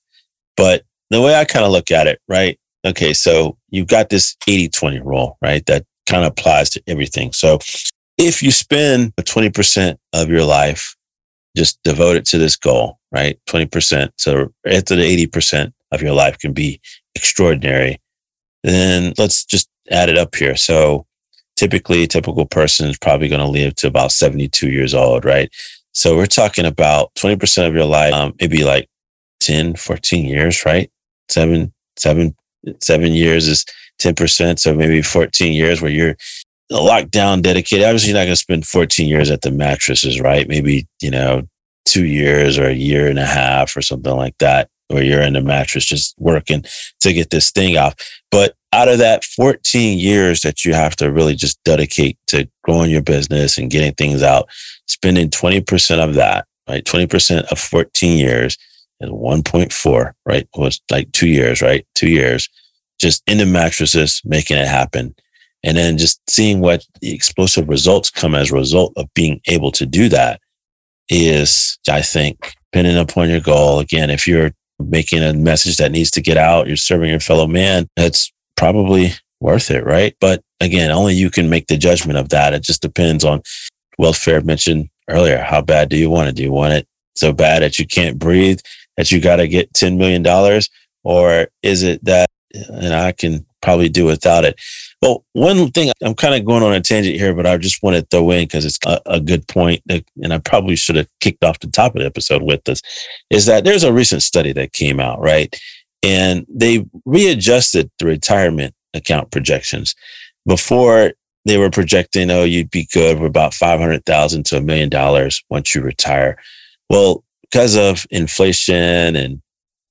But 0.56 0.82
the 1.10 1.20
way 1.20 1.34
I 1.34 1.44
kind 1.44 1.64
of 1.64 1.70
look 1.70 1.90
at 1.90 2.06
it, 2.06 2.20
right? 2.26 2.58
Okay, 2.88 3.12
so 3.12 3.56
you've 3.70 3.86
got 3.86 4.08
this 4.08 4.36
80 4.46 4.68
20 4.68 5.00
rule, 5.00 5.36
right? 5.42 5.64
That 5.66 5.84
kind 6.06 6.24
of 6.24 6.30
applies 6.30 6.70
to 6.70 6.82
everything. 6.86 7.32
So 7.32 7.58
if 8.16 8.42
you 8.42 8.50
spend 8.50 9.14
20% 9.16 9.96
of 10.14 10.28
your 10.28 10.44
life 10.44 10.96
just 11.56 11.82
devoted 11.82 12.24
to 12.26 12.38
this 12.38 12.56
goal, 12.56 12.98
right? 13.12 13.38
20%. 13.48 14.10
So 14.16 14.52
after 14.66 14.96
the 14.96 15.26
80% 15.26 15.72
of 15.92 16.02
your 16.02 16.12
life 16.12 16.38
can 16.38 16.52
be 16.52 16.80
extraordinary. 17.14 18.00
Then 18.62 19.12
let's 19.18 19.44
just 19.44 19.68
add 19.90 20.08
it 20.08 20.18
up 20.18 20.34
here. 20.34 20.56
So 20.56 21.06
typically, 21.56 22.02
a 22.02 22.06
typical 22.06 22.46
person 22.46 22.88
is 22.88 22.98
probably 22.98 23.28
going 23.28 23.40
to 23.40 23.48
live 23.48 23.74
to 23.76 23.86
about 23.86 24.12
72 24.12 24.70
years 24.70 24.94
old, 24.94 25.24
right? 25.24 25.50
So 25.92 26.16
we're 26.16 26.26
talking 26.26 26.66
about 26.66 27.12
20% 27.14 27.66
of 27.66 27.74
your 27.74 27.86
life, 27.86 28.12
um, 28.12 28.34
maybe 28.40 28.64
like 28.64 28.88
10, 29.40 29.74
14 29.74 30.24
years, 30.24 30.64
right? 30.64 30.90
Seven, 31.28 31.72
seven, 31.96 32.36
seven 32.80 33.12
years 33.12 33.46
is 33.46 33.64
10%. 34.00 34.58
So 34.58 34.74
maybe 34.74 35.02
14 35.02 35.52
years 35.52 35.80
where 35.80 35.90
you're 35.90 36.16
locked 36.70 37.10
down, 37.10 37.42
dedicated. 37.42 37.84
Obviously, 37.84 38.10
you're 38.10 38.18
not 38.18 38.24
going 38.24 38.32
to 38.32 38.36
spend 38.36 38.66
14 38.66 39.08
years 39.08 39.30
at 39.30 39.42
the 39.42 39.50
mattresses, 39.50 40.20
right? 40.20 40.48
Maybe, 40.48 40.86
you 41.00 41.10
know, 41.10 41.42
two 41.86 42.04
years 42.04 42.58
or 42.58 42.66
a 42.66 42.74
year 42.74 43.08
and 43.08 43.18
a 43.18 43.26
half 43.26 43.76
or 43.76 43.82
something 43.82 44.14
like 44.14 44.36
that, 44.38 44.68
where 44.88 45.02
you're 45.02 45.22
in 45.22 45.32
the 45.32 45.40
mattress 45.40 45.84
just 45.84 46.14
working 46.18 46.64
to 47.00 47.12
get 47.12 47.30
this 47.30 47.50
thing 47.50 47.76
off. 47.76 47.94
But 48.30 48.54
out 48.72 48.88
of 48.88 48.98
that 48.98 49.24
14 49.24 49.98
years 49.98 50.42
that 50.42 50.64
you 50.64 50.74
have 50.74 50.94
to 50.96 51.10
really 51.10 51.34
just 51.34 51.62
dedicate 51.64 52.18
to 52.26 52.48
growing 52.62 52.90
your 52.90 53.02
business 53.02 53.56
and 53.56 53.70
getting 53.70 53.94
things 53.94 54.22
out, 54.22 54.48
spending 54.86 55.30
20% 55.30 55.98
of 56.06 56.14
that, 56.14 56.46
right? 56.68 56.84
20% 56.84 57.44
of 57.50 57.58
14 57.58 58.18
years 58.18 58.58
is 59.00 59.10
1.4, 59.10 60.12
right? 60.26 60.48
Was 60.56 60.80
like 60.90 61.10
two 61.12 61.28
years, 61.28 61.62
right? 61.62 61.86
Two 61.94 62.08
years 62.08 62.48
just 63.00 63.22
in 63.26 63.38
the 63.38 63.46
mattresses, 63.46 64.20
making 64.24 64.56
it 64.56 64.66
happen. 64.66 65.14
And 65.64 65.76
then 65.76 65.98
just 65.98 66.20
seeing 66.28 66.60
what 66.60 66.84
the 67.00 67.12
explosive 67.12 67.68
results 67.68 68.10
come 68.10 68.34
as 68.34 68.50
a 68.50 68.54
result 68.54 68.92
of 68.96 69.12
being 69.14 69.40
able 69.48 69.72
to 69.72 69.86
do 69.86 70.08
that 70.08 70.40
is, 71.08 71.78
I 71.88 72.02
think, 72.02 72.54
depending 72.72 72.96
upon 72.96 73.30
your 73.30 73.40
goal. 73.40 73.80
Again, 73.80 74.10
if 74.10 74.26
you're 74.26 74.52
making 74.78 75.22
a 75.22 75.32
message 75.32 75.76
that 75.78 75.92
needs 75.92 76.10
to 76.12 76.20
get 76.20 76.36
out, 76.36 76.68
you're 76.68 76.76
serving 76.76 77.10
your 77.10 77.20
fellow 77.20 77.46
man, 77.46 77.88
that's 77.96 78.32
probably 78.56 79.12
worth 79.40 79.70
it, 79.70 79.84
right? 79.84 80.14
But 80.20 80.42
again, 80.60 80.90
only 80.90 81.14
you 81.14 81.30
can 81.30 81.50
make 81.50 81.66
the 81.66 81.76
judgment 81.76 82.18
of 82.18 82.28
that. 82.28 82.54
It 82.54 82.62
just 82.62 82.82
depends 82.82 83.24
on, 83.24 83.42
welfare 83.98 84.40
mentioned 84.42 84.88
earlier, 85.08 85.38
how 85.38 85.60
bad 85.60 85.88
do 85.88 85.96
you 85.96 86.10
want 86.10 86.28
it? 86.28 86.36
Do 86.36 86.42
you 86.42 86.52
want 86.52 86.74
it 86.74 86.86
so 87.16 87.32
bad 87.32 87.62
that 87.62 87.80
you 87.80 87.86
can't 87.86 88.18
breathe, 88.18 88.60
that 88.98 89.12
you 89.12 89.20
got 89.20 89.36
to 89.36 89.48
get 89.48 89.72
$10 89.72 89.96
million? 89.96 90.26
Or 91.04 91.48
is 91.62 91.84
it 91.84 92.04
that, 92.04 92.28
and 92.52 92.92
I 92.92 93.12
can 93.12 93.46
probably 93.62 93.88
do 93.88 94.04
without 94.04 94.44
it? 94.44 94.60
Well, 95.00 95.24
one 95.32 95.70
thing 95.70 95.92
I'm 96.02 96.16
kind 96.16 96.34
of 96.34 96.44
going 96.44 96.64
on 96.64 96.74
a 96.74 96.80
tangent 96.80 97.14
here, 97.14 97.32
but 97.32 97.46
I 97.46 97.56
just 97.58 97.80
want 97.80 97.96
to 97.96 98.02
throw 98.10 98.32
in 98.32 98.42
because 98.42 98.64
it's 98.64 98.78
a, 98.84 99.00
a, 99.06 99.20
good 99.20 99.46
point, 99.46 99.82
that, 99.86 100.04
and 100.20 100.34
I 100.34 100.38
probably 100.38 100.74
should 100.74 100.96
have 100.96 101.06
kicked 101.20 101.44
off 101.44 101.60
the 101.60 101.68
top 101.68 101.94
of 101.94 102.00
the 102.00 102.06
episode 102.06 102.42
with 102.42 102.64
this, 102.64 102.82
is 103.30 103.46
that 103.46 103.64
there's 103.64 103.84
a 103.84 103.92
recent 103.92 104.24
study 104.24 104.52
that 104.54 104.72
came 104.72 104.98
out, 104.98 105.20
right? 105.20 105.56
And 106.02 106.44
they 106.48 106.84
readjusted 107.04 107.90
the 108.00 108.06
retirement 108.06 108.74
account 108.94 109.30
projections. 109.30 109.94
Before 110.44 111.12
they 111.44 111.56
were 111.56 111.70
projecting, 111.70 112.32
oh, 112.32 112.42
you'd 112.42 112.70
be 112.70 112.88
good 112.92 113.20
with 113.20 113.30
about 113.30 113.54
500,000 113.54 114.44
to 114.46 114.56
a 114.56 114.60
million 114.60 114.88
dollars 114.88 115.42
once 115.48 115.74
you 115.74 115.82
retire. 115.82 116.36
Well, 116.90 117.22
because 117.50 117.76
of 117.76 118.06
inflation 118.10 119.16
and 119.16 119.40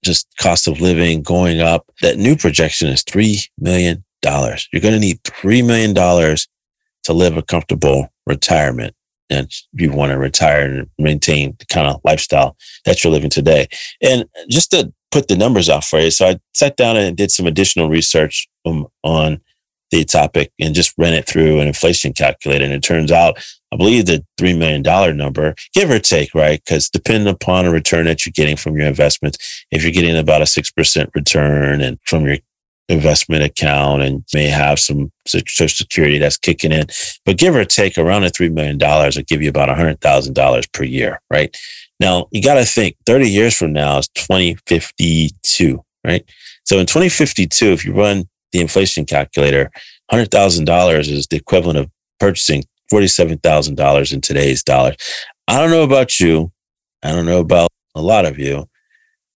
just 0.03 0.27
cost 0.39 0.67
of 0.67 0.79
living 0.79 1.21
going 1.21 1.59
up, 1.59 1.89
that 2.01 2.17
new 2.17 2.35
projection 2.35 2.87
is 2.87 3.03
$3 3.03 3.47
million. 3.57 4.03
You're 4.23 4.81
going 4.81 4.93
to 4.93 4.99
need 4.99 5.21
$3 5.23 5.65
million 5.65 5.93
to 5.95 7.13
live 7.13 7.37
a 7.37 7.41
comfortable 7.41 8.09
retirement. 8.25 8.93
And 9.29 9.51
you 9.73 9.91
want 9.91 10.11
to 10.11 10.17
retire 10.17 10.65
and 10.65 10.89
maintain 10.97 11.55
the 11.59 11.65
kind 11.65 11.87
of 11.87 11.99
lifestyle 12.05 12.55
that 12.85 13.03
you're 13.03 13.11
living 13.11 13.29
today. 13.29 13.67
And 14.01 14.25
just 14.49 14.71
to 14.71 14.93
put 15.11 15.27
the 15.27 15.35
numbers 15.35 15.69
out 15.69 15.83
for 15.83 15.99
you. 15.99 16.11
So 16.11 16.27
I 16.27 16.39
sat 16.53 16.77
down 16.77 16.97
and 16.97 17.15
did 17.15 17.31
some 17.31 17.47
additional 17.47 17.89
research 17.89 18.47
um, 18.65 18.87
on 19.03 19.39
the 19.91 20.03
topic 20.03 20.51
and 20.59 20.75
just 20.75 20.93
ran 20.97 21.13
it 21.13 21.25
through 21.25 21.59
an 21.59 21.67
inflation 21.67 22.13
calculator. 22.13 22.65
And 22.65 22.73
it 22.73 22.83
turns 22.83 23.11
out, 23.11 23.37
I 23.77 23.83
believe 23.83 24.07
the 24.07 24.25
$3 24.39 24.57
million 24.57 25.17
number, 25.17 25.53
give 25.73 25.91
or 25.91 25.99
take, 25.99 26.33
right? 26.33 26.59
Because 26.65 26.89
depending 26.89 27.31
upon 27.31 27.65
the 27.65 27.71
return 27.71 28.05
that 28.05 28.25
you're 28.25 28.33
getting 28.35 28.57
from 28.57 28.75
your 28.75 28.87
investments, 28.87 29.65
if 29.69 29.83
you're 29.83 29.91
getting 29.91 30.17
about 30.17 30.41
a 30.41 30.45
6% 30.45 31.07
return 31.13 31.81
and 31.81 31.99
from 32.03 32.25
your 32.25 32.37
investment 32.89 33.43
account 33.43 34.01
and 34.01 34.25
may 34.33 34.47
have 34.47 34.79
some 34.79 35.11
social 35.27 35.67
security 35.67 36.17
that's 36.17 36.37
kicking 36.37 36.71
in. 36.71 36.87
But 37.23 37.37
give 37.37 37.55
or 37.55 37.65
take 37.65 37.99
around 37.99 38.23
a 38.23 38.31
$3 38.31 38.51
million 38.51 38.79
will 38.79 39.23
give 39.27 39.43
you 39.43 39.49
about 39.49 39.69
$100,000 39.69 40.73
per 40.73 40.83
year, 40.83 41.21
right? 41.29 41.55
Now 41.99 42.29
you 42.31 42.41
got 42.41 42.55
to 42.55 42.65
think 42.65 42.95
30 43.05 43.29
years 43.29 43.55
from 43.55 43.73
now 43.73 43.99
is 43.99 44.07
2052, 44.15 45.83
right? 46.03 46.27
So 46.63 46.79
in 46.79 46.87
2052, 46.87 47.67
if 47.67 47.85
you 47.85 47.93
run 47.93 48.27
the 48.53 48.59
inflation 48.59 49.05
calculator, 49.05 49.69
$100,000 50.11 50.99
is 51.11 51.27
the 51.27 51.37
equivalent 51.37 51.77
of 51.77 51.91
purchasing 52.19 52.63
$47,000 52.91 54.13
in 54.13 54.21
today's 54.21 54.63
dollars. 54.63 54.95
I 55.47 55.59
don't 55.59 55.71
know 55.71 55.83
about 55.83 56.19
you. 56.19 56.51
I 57.03 57.11
don't 57.11 57.25
know 57.25 57.39
about 57.39 57.69
a 57.95 58.01
lot 58.01 58.25
of 58.25 58.37
you, 58.37 58.67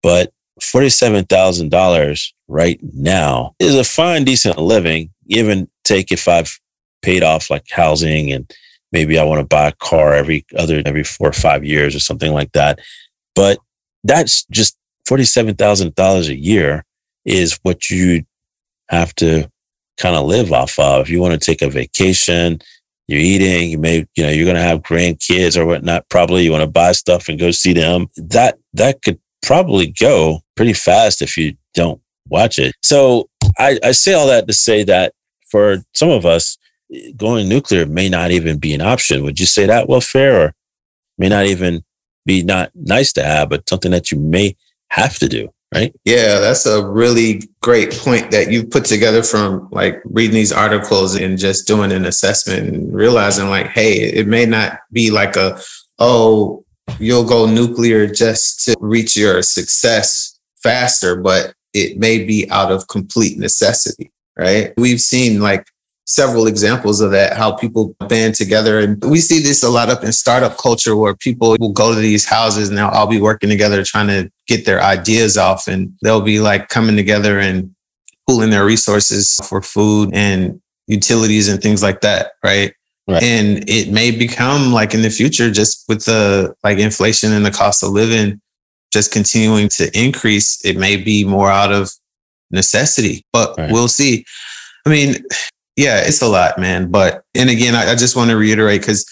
but 0.03 0.31
$47,000 0.61 2.33
right 2.47 2.79
now 2.93 3.55
is 3.59 3.75
a 3.75 3.83
fine, 3.83 4.23
decent 4.23 4.57
living, 4.57 5.09
even 5.27 5.69
take 5.83 6.11
if 6.11 6.27
I've 6.27 6.59
paid 7.01 7.23
off 7.23 7.49
like 7.49 7.65
housing 7.69 8.31
and 8.31 8.51
maybe 8.91 9.17
I 9.17 9.23
want 9.23 9.39
to 9.39 9.45
buy 9.45 9.69
a 9.69 9.73
car 9.73 10.13
every 10.13 10.45
other, 10.57 10.81
every 10.85 11.03
four 11.03 11.29
or 11.29 11.33
five 11.33 11.63
years 11.63 11.95
or 11.95 11.99
something 11.99 12.33
like 12.33 12.51
that. 12.51 12.79
But 13.35 13.59
that's 14.03 14.45
just 14.45 14.77
$47,000 15.09 16.29
a 16.29 16.35
year 16.35 16.83
is 17.25 17.59
what 17.63 17.89
you 17.89 18.23
have 18.89 19.15
to 19.15 19.49
kind 19.97 20.15
of 20.15 20.25
live 20.25 20.51
off 20.51 20.77
of. 20.79 21.01
If 21.01 21.09
you 21.09 21.21
want 21.21 21.39
to 21.39 21.45
take 21.45 21.61
a 21.61 21.69
vacation, 21.69 22.59
you're 23.11 23.19
eating, 23.19 23.69
you 23.69 23.77
may, 23.77 24.05
you 24.15 24.23
know, 24.23 24.29
you're 24.29 24.45
going 24.45 24.55
to 24.55 24.63
have 24.63 24.81
grandkids 24.81 25.57
or 25.57 25.65
whatnot. 25.65 26.09
Probably 26.09 26.43
you 26.43 26.51
want 26.51 26.63
to 26.63 26.69
buy 26.69 26.93
stuff 26.93 27.29
and 27.29 27.37
go 27.37 27.51
see 27.51 27.73
them. 27.73 28.07
That, 28.17 28.57
that 28.73 29.03
could 29.03 29.19
probably 29.43 29.87
go 29.87 30.39
pretty 30.55 30.73
fast 30.73 31.21
if 31.21 31.37
you 31.37 31.55
don't 31.73 32.01
watch 32.29 32.57
it. 32.57 32.73
So 32.81 33.29
I, 33.59 33.77
I 33.83 33.91
say 33.91 34.13
all 34.13 34.27
that 34.27 34.47
to 34.47 34.53
say 34.53 34.83
that 34.83 35.13
for 35.49 35.77
some 35.93 36.09
of 36.09 36.25
us, 36.25 36.57
going 37.15 37.47
nuclear 37.47 37.85
may 37.85 38.09
not 38.09 38.31
even 38.31 38.57
be 38.57 38.73
an 38.73 38.81
option. 38.81 39.23
Would 39.23 39.39
you 39.39 39.45
say 39.45 39.65
that, 39.65 39.87
Welfare, 39.87 40.41
or 40.41 40.53
may 41.17 41.29
not 41.29 41.45
even 41.45 41.83
be 42.25 42.43
not 42.43 42.71
nice 42.75 43.13
to 43.13 43.23
have, 43.23 43.49
but 43.49 43.67
something 43.67 43.91
that 43.91 44.11
you 44.11 44.19
may 44.19 44.55
have 44.89 45.17
to 45.19 45.27
do, 45.27 45.49
right? 45.73 45.93
Yeah, 46.05 46.39
that's 46.39 46.65
a 46.65 46.85
really 46.85 47.43
great 47.61 47.91
point 47.91 48.31
that 48.31 48.51
you 48.51 48.65
put 48.65 48.85
together 48.85 49.23
from 49.23 49.69
like 49.71 50.01
reading 50.05 50.35
these 50.35 50.51
articles 50.51 51.15
and 51.15 51.37
just 51.37 51.67
doing 51.67 51.91
an 51.91 52.05
assessment 52.05 52.67
and 52.67 52.93
realizing 52.93 53.49
like, 53.49 53.67
hey, 53.67 53.93
it 53.93 54.27
may 54.27 54.45
not 54.45 54.79
be 54.91 55.11
like 55.11 55.35
a, 55.35 55.59
oh, 55.99 56.65
you'll 56.99 57.23
go 57.23 57.45
nuclear 57.45 58.07
just 58.07 58.65
to 58.65 58.75
reach 58.79 59.15
your 59.15 59.41
success 59.41 60.39
faster, 60.61 61.15
but 61.15 61.53
it 61.73 61.97
may 61.97 62.23
be 62.23 62.49
out 62.51 62.71
of 62.71 62.87
complete 62.87 63.37
necessity, 63.37 64.11
right? 64.37 64.73
We've 64.77 64.99
seen 64.99 65.41
like 65.41 65.67
several 66.05 66.47
examples 66.47 66.99
of 67.01 67.11
that, 67.11 67.37
how 67.37 67.51
people 67.51 67.95
band 68.07 68.35
together. 68.35 68.79
And 68.79 69.01
we 69.03 69.19
see 69.19 69.39
this 69.39 69.63
a 69.63 69.69
lot 69.69 69.89
up 69.89 70.03
in 70.03 70.11
startup 70.11 70.57
culture 70.57 70.95
where 70.95 71.15
people 71.15 71.55
will 71.59 71.71
go 71.71 71.93
to 71.93 71.99
these 71.99 72.25
houses 72.25 72.69
and 72.69 72.77
they'll 72.77 72.87
all 72.87 73.07
be 73.07 73.21
working 73.21 73.49
together 73.49 73.83
trying 73.83 74.07
to 74.07 74.29
get 74.47 74.65
their 74.65 74.81
ideas 74.81 75.37
off. 75.37 75.67
And 75.67 75.93
they'll 76.01 76.21
be 76.21 76.39
like 76.39 76.69
coming 76.69 76.95
together 76.95 77.39
and 77.39 77.73
pooling 78.27 78.49
their 78.49 78.65
resources 78.65 79.39
for 79.47 79.61
food 79.61 80.09
and 80.13 80.61
utilities 80.87 81.47
and 81.47 81.61
things 81.61 81.81
like 81.81 82.01
that, 82.01 82.33
right? 82.43 82.73
Right. 83.07 83.23
And 83.23 83.69
it 83.69 83.91
may 83.91 84.11
become 84.11 84.73
like 84.73 84.93
in 84.93 85.01
the 85.01 85.09
future, 85.09 85.49
just 85.49 85.85
with 85.87 86.05
the 86.05 86.53
like 86.63 86.77
inflation 86.77 87.31
and 87.31 87.45
the 87.45 87.51
cost 87.51 87.83
of 87.83 87.91
living 87.91 88.41
just 88.91 89.11
continuing 89.11 89.69
to 89.69 89.89
increase, 89.97 90.63
it 90.65 90.77
may 90.77 90.97
be 90.97 91.23
more 91.23 91.49
out 91.49 91.71
of 91.71 91.91
necessity, 92.51 93.25
but 93.31 93.57
right. 93.57 93.71
we'll 93.71 93.87
see. 93.87 94.25
I 94.85 94.89
mean, 94.89 95.15
yeah, 95.75 96.01
it's 96.01 96.21
a 96.21 96.27
lot, 96.27 96.59
man. 96.59 96.91
But, 96.91 97.23
and 97.35 97.49
again, 97.49 97.75
I, 97.75 97.91
I 97.91 97.95
just 97.95 98.15
want 98.15 98.29
to 98.29 98.37
reiterate 98.37 98.81
because 98.81 99.05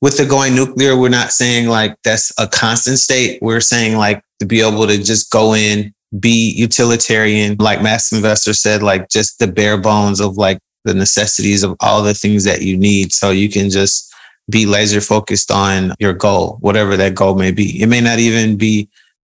with 0.00 0.18
the 0.18 0.26
going 0.26 0.54
nuclear, 0.54 0.96
we're 0.96 1.08
not 1.08 1.32
saying 1.32 1.68
like 1.68 1.96
that's 2.04 2.32
a 2.38 2.46
constant 2.46 2.98
state. 2.98 3.40
We're 3.40 3.60
saying 3.60 3.96
like 3.96 4.22
to 4.40 4.46
be 4.46 4.60
able 4.60 4.86
to 4.86 5.02
just 5.02 5.30
go 5.30 5.54
in, 5.54 5.94
be 6.20 6.52
utilitarian, 6.52 7.56
like 7.58 7.82
Masked 7.82 8.12
Investor 8.12 8.54
said, 8.54 8.82
like 8.82 9.08
just 9.08 9.38
the 9.38 9.46
bare 9.46 9.78
bones 9.78 10.20
of 10.20 10.36
like 10.36 10.58
the 10.84 10.94
necessities 10.94 11.62
of 11.62 11.76
all 11.80 12.02
the 12.02 12.14
things 12.14 12.44
that 12.44 12.62
you 12.62 12.76
need. 12.76 13.12
So 13.12 13.30
you 13.30 13.50
can 13.50 13.70
just 13.70 14.12
be 14.50 14.66
laser 14.66 15.00
focused 15.00 15.50
on 15.50 15.92
your 15.98 16.12
goal, 16.12 16.58
whatever 16.60 16.96
that 16.96 17.14
goal 17.14 17.34
may 17.34 17.50
be. 17.50 17.82
It 17.82 17.88
may 17.88 18.00
not 18.00 18.18
even 18.18 18.56
be 18.56 18.88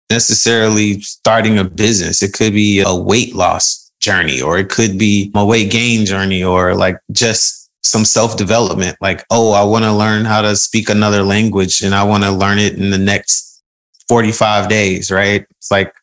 necessarily 0.10 1.02
starting 1.02 1.60
a 1.60 1.64
business. 1.64 2.24
It 2.24 2.34
could 2.34 2.54
be 2.54 2.82
a 2.86 2.96
weight 2.96 3.36
loss 3.36 3.83
journey, 4.04 4.42
or 4.42 4.58
it 4.58 4.70
could 4.70 5.00
be 5.00 5.32
my 5.34 5.44
weight 5.44 5.72
gain 5.72 6.06
journey, 6.06 6.44
or 6.44 6.76
like 6.76 6.98
just 7.12 7.64
some 7.84 8.06
self 8.06 8.38
development. 8.38 8.98
Like, 9.02 9.24
oh, 9.30 9.52
I 9.52 9.64
want 9.64 9.86
to 9.86 9.94
learn 9.94 10.26
how 10.26 10.42
to 10.42 10.56
speak 10.56 10.90
another 10.90 11.24
language 11.24 11.82
and 11.82 11.94
I 11.94 12.04
want 12.04 12.24
to 12.24 12.32
learn 12.32 12.60
it 12.60 12.76
in 12.76 12.90
the 12.90 12.98
next 12.98 13.62
45 14.08 14.70
days, 14.70 15.12
right? 15.12 15.46
It's 15.58 15.72
like 15.72 15.94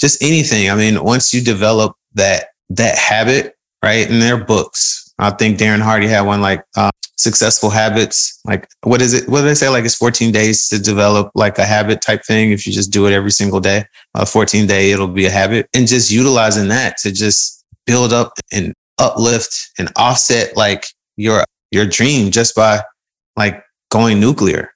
just 0.00 0.22
anything. 0.22 0.70
I 0.70 0.74
mean, 0.74 1.02
once 1.02 1.32
you 1.32 1.40
develop 1.40 1.96
that 2.14 2.46
that 2.70 2.96
habit, 2.96 3.56
right? 3.82 4.08
In 4.08 4.18
their 4.18 4.42
books, 4.42 5.12
I 5.18 5.30
think 5.30 5.58
Darren 5.58 5.80
Hardy 5.80 6.08
had 6.08 6.22
one 6.22 6.40
like 6.40 6.64
uh, 6.76 6.90
successful 7.16 7.70
habits. 7.70 8.40
Like, 8.44 8.68
what 8.82 9.00
is 9.00 9.14
it? 9.14 9.28
What 9.28 9.40
do 9.40 9.46
they 9.46 9.54
say? 9.54 9.68
Like, 9.68 9.84
it's 9.84 9.94
14 9.94 10.32
days 10.32 10.68
to 10.68 10.78
develop 10.78 11.30
like 11.34 11.58
a 11.58 11.64
habit 11.64 12.00
type 12.00 12.24
thing. 12.24 12.50
If 12.52 12.66
you 12.66 12.72
just 12.72 12.92
do 12.92 13.06
it 13.06 13.12
every 13.12 13.30
single 13.30 13.60
day, 13.60 13.84
a 14.14 14.26
14 14.26 14.66
day, 14.66 14.90
it'll 14.90 15.08
be 15.08 15.26
a 15.26 15.30
habit. 15.30 15.68
And 15.74 15.86
just 15.86 16.10
utilizing 16.10 16.68
that 16.68 16.96
to 16.98 17.12
just 17.12 17.64
build 17.86 18.12
up 18.12 18.32
and 18.52 18.74
uplift 18.98 19.70
and 19.78 19.90
offset 19.96 20.56
like 20.56 20.86
your 21.16 21.44
your 21.70 21.86
dream 21.86 22.30
just 22.30 22.54
by 22.54 22.82
like 23.36 23.62
going 23.90 24.20
nuclear. 24.20 24.70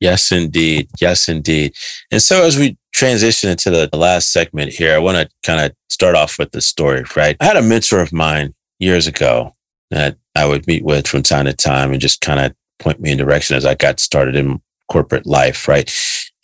Yes, 0.00 0.30
indeed. 0.30 0.88
Yes, 1.00 1.28
indeed. 1.28 1.74
And 2.10 2.22
so 2.22 2.44
as 2.44 2.56
we 2.56 2.76
transition 2.92 3.50
into 3.50 3.70
the 3.70 3.88
last 3.96 4.32
segment 4.32 4.72
here, 4.72 4.94
I 4.94 4.98
want 4.98 5.16
to 5.16 5.28
kind 5.44 5.60
of 5.60 5.76
start 5.88 6.14
off 6.14 6.38
with 6.38 6.52
the 6.52 6.60
story, 6.60 7.04
right? 7.16 7.36
I 7.40 7.44
had 7.44 7.56
a 7.56 7.62
mentor 7.62 8.00
of 8.00 8.12
mine 8.12 8.54
years 8.78 9.06
ago 9.06 9.56
that 9.90 10.16
I 10.38 10.46
would 10.46 10.66
meet 10.68 10.84
with 10.84 11.08
from 11.08 11.22
time 11.22 11.46
to 11.46 11.52
time 11.52 11.90
and 11.90 12.00
just 12.00 12.20
kind 12.20 12.38
of 12.38 12.54
point 12.78 13.00
me 13.00 13.10
in 13.10 13.18
direction 13.18 13.56
as 13.56 13.66
I 13.66 13.74
got 13.74 13.98
started 13.98 14.36
in 14.36 14.60
corporate 14.88 15.26
life, 15.26 15.66
right? 15.66 15.92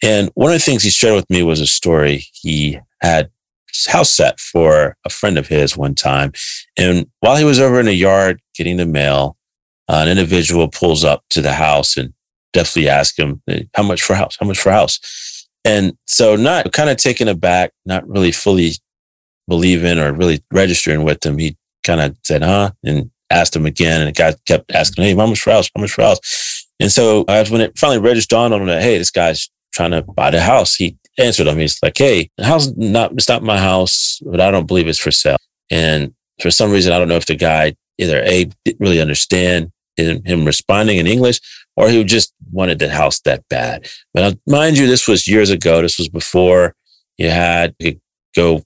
And 0.02 0.30
one 0.34 0.50
of 0.50 0.54
the 0.54 0.64
things 0.64 0.82
he 0.82 0.90
shared 0.90 1.14
with 1.14 1.30
me 1.30 1.44
was 1.44 1.60
a 1.60 1.66
story 1.66 2.26
he 2.32 2.78
had 3.00 3.30
house 3.86 4.10
set 4.10 4.40
for 4.40 4.96
a 5.04 5.10
friend 5.10 5.38
of 5.38 5.46
his 5.46 5.76
one 5.76 5.94
time. 5.94 6.32
And 6.76 7.06
while 7.20 7.36
he 7.36 7.44
was 7.44 7.60
over 7.60 7.78
in 7.78 7.86
the 7.86 7.94
yard 7.94 8.40
getting 8.54 8.78
the 8.78 8.86
mail, 8.86 9.36
uh, 9.88 10.00
an 10.02 10.08
individual 10.08 10.68
pulls 10.68 11.04
up 11.04 11.22
to 11.30 11.40
the 11.40 11.52
house 11.52 11.96
and 11.96 12.12
definitely 12.52 12.88
asks 12.88 13.18
him, 13.18 13.42
how 13.74 13.82
much 13.84 14.02
for 14.02 14.14
house? 14.14 14.36
How 14.40 14.46
much 14.46 14.58
for 14.58 14.72
house? 14.72 15.46
And 15.64 15.96
so 16.06 16.34
not 16.36 16.72
kind 16.72 16.90
of 16.90 16.96
taken 16.96 17.28
aback, 17.28 17.72
not 17.86 18.06
really 18.08 18.32
fully 18.32 18.72
believing 19.46 19.98
or 19.98 20.12
really 20.12 20.42
registering 20.52 21.04
with 21.04 21.24
him. 21.24 21.38
He 21.38 21.56
kind 21.84 22.00
of 22.00 22.16
said, 22.24 22.42
huh? 22.42 22.72
And 22.82 23.10
asked 23.30 23.56
him 23.56 23.66
again. 23.66 24.00
And 24.00 24.08
the 24.08 24.12
guy 24.12 24.34
kept 24.46 24.72
asking, 24.72 25.04
Hey, 25.04 25.14
how 25.14 25.26
much 25.26 25.40
for 25.40 25.50
house? 25.50 25.70
How 25.74 25.80
much 25.80 25.92
for 25.92 26.02
house? 26.02 26.66
And 26.80 26.90
so 26.90 27.24
uh, 27.28 27.44
when 27.48 27.60
it 27.60 27.78
finally 27.78 28.00
registered 28.00 28.36
on 28.36 28.52
him 28.52 28.66
that, 28.66 28.82
Hey, 28.82 28.98
this 28.98 29.10
guy's 29.10 29.48
trying 29.72 29.92
to 29.92 30.02
buy 30.02 30.30
the 30.30 30.40
house. 30.40 30.74
He 30.74 30.96
answered 31.18 31.46
him. 31.46 31.58
He's 31.58 31.82
like, 31.82 31.96
Hey, 31.96 32.30
the 32.36 32.44
house 32.44 32.72
not, 32.76 33.12
it's 33.12 33.28
not 33.28 33.42
my 33.42 33.58
house, 33.58 34.20
but 34.24 34.40
I 34.40 34.50
don't 34.50 34.66
believe 34.66 34.88
it's 34.88 34.98
for 34.98 35.10
sale. 35.10 35.36
And 35.70 36.14
for 36.40 36.50
some 36.50 36.70
reason, 36.70 36.92
I 36.92 36.98
don't 36.98 37.08
know 37.08 37.16
if 37.16 37.26
the 37.26 37.36
guy 37.36 37.74
either 37.98 38.22
A 38.22 38.50
didn't 38.64 38.80
really 38.80 39.00
understand 39.00 39.70
him 39.96 40.44
responding 40.44 40.98
in 40.98 41.06
English 41.06 41.38
or 41.76 41.88
he 41.88 42.02
just 42.04 42.32
wanted 42.52 42.78
the 42.78 42.90
house 42.90 43.20
that 43.20 43.44
bad. 43.48 43.86
But 44.12 44.38
mind 44.46 44.78
you, 44.78 44.86
this 44.86 45.08
was 45.08 45.28
years 45.28 45.50
ago. 45.50 45.82
This 45.82 45.98
was 45.98 46.08
before 46.08 46.74
you 47.18 47.30
had 47.30 47.74
to 47.80 47.96
go, 48.34 48.62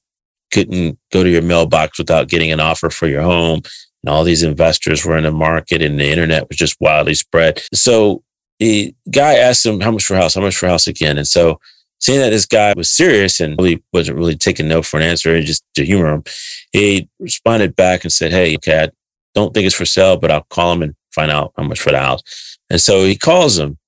couldn't 0.52 0.98
go 1.12 1.22
to 1.22 1.30
your 1.30 1.42
mailbox 1.42 1.98
without 1.98 2.28
getting 2.28 2.52
an 2.52 2.60
offer 2.60 2.90
for 2.90 3.06
your 3.06 3.22
home. 3.22 3.62
And 4.02 4.10
all 4.10 4.24
these 4.24 4.42
investors 4.42 5.04
were 5.04 5.16
in 5.16 5.24
the 5.24 5.32
market 5.32 5.82
and 5.82 5.98
the 5.98 6.08
internet 6.08 6.48
was 6.48 6.56
just 6.56 6.76
wildly 6.80 7.14
spread. 7.14 7.62
So 7.72 8.22
the 8.58 8.94
guy 9.10 9.34
asked 9.34 9.66
him, 9.66 9.80
how 9.80 9.90
much 9.90 10.04
for 10.04 10.16
house? 10.16 10.34
How 10.34 10.40
much 10.40 10.56
for 10.56 10.68
house 10.68 10.86
again? 10.86 11.18
And 11.18 11.26
so 11.26 11.60
seeing 12.00 12.20
that 12.20 12.30
this 12.30 12.46
guy 12.46 12.72
was 12.76 12.90
serious 12.90 13.40
and 13.40 13.58
really 13.58 13.82
wasn't 13.92 14.18
really 14.18 14.36
taking 14.36 14.68
no 14.68 14.82
for 14.82 14.98
an 14.98 15.02
answer, 15.02 15.34
and 15.34 15.44
just 15.44 15.64
to 15.74 15.84
humor 15.84 16.12
him, 16.12 16.24
he 16.72 17.08
responded 17.18 17.76
back 17.76 18.04
and 18.04 18.12
said, 18.12 18.32
Hey, 18.32 18.54
okay, 18.56 18.84
I 18.84 18.90
don't 19.34 19.52
think 19.52 19.66
it's 19.66 19.74
for 19.74 19.84
sale, 19.84 20.16
but 20.16 20.30
I'll 20.30 20.46
call 20.50 20.72
him 20.72 20.82
and 20.82 20.94
find 21.12 21.30
out 21.30 21.52
how 21.56 21.64
much 21.64 21.80
for 21.80 21.90
the 21.90 21.98
house. 21.98 22.22
And 22.70 22.80
so 22.80 23.04
he 23.04 23.16
calls 23.16 23.58
him 23.58 23.78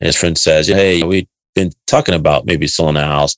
and 0.00 0.06
his 0.06 0.16
friend 0.16 0.36
says, 0.36 0.66
Hey, 0.66 1.02
we've 1.02 1.28
been 1.54 1.70
talking 1.86 2.14
about 2.14 2.46
maybe 2.46 2.66
selling 2.66 2.94
the 2.94 3.02
house 3.04 3.36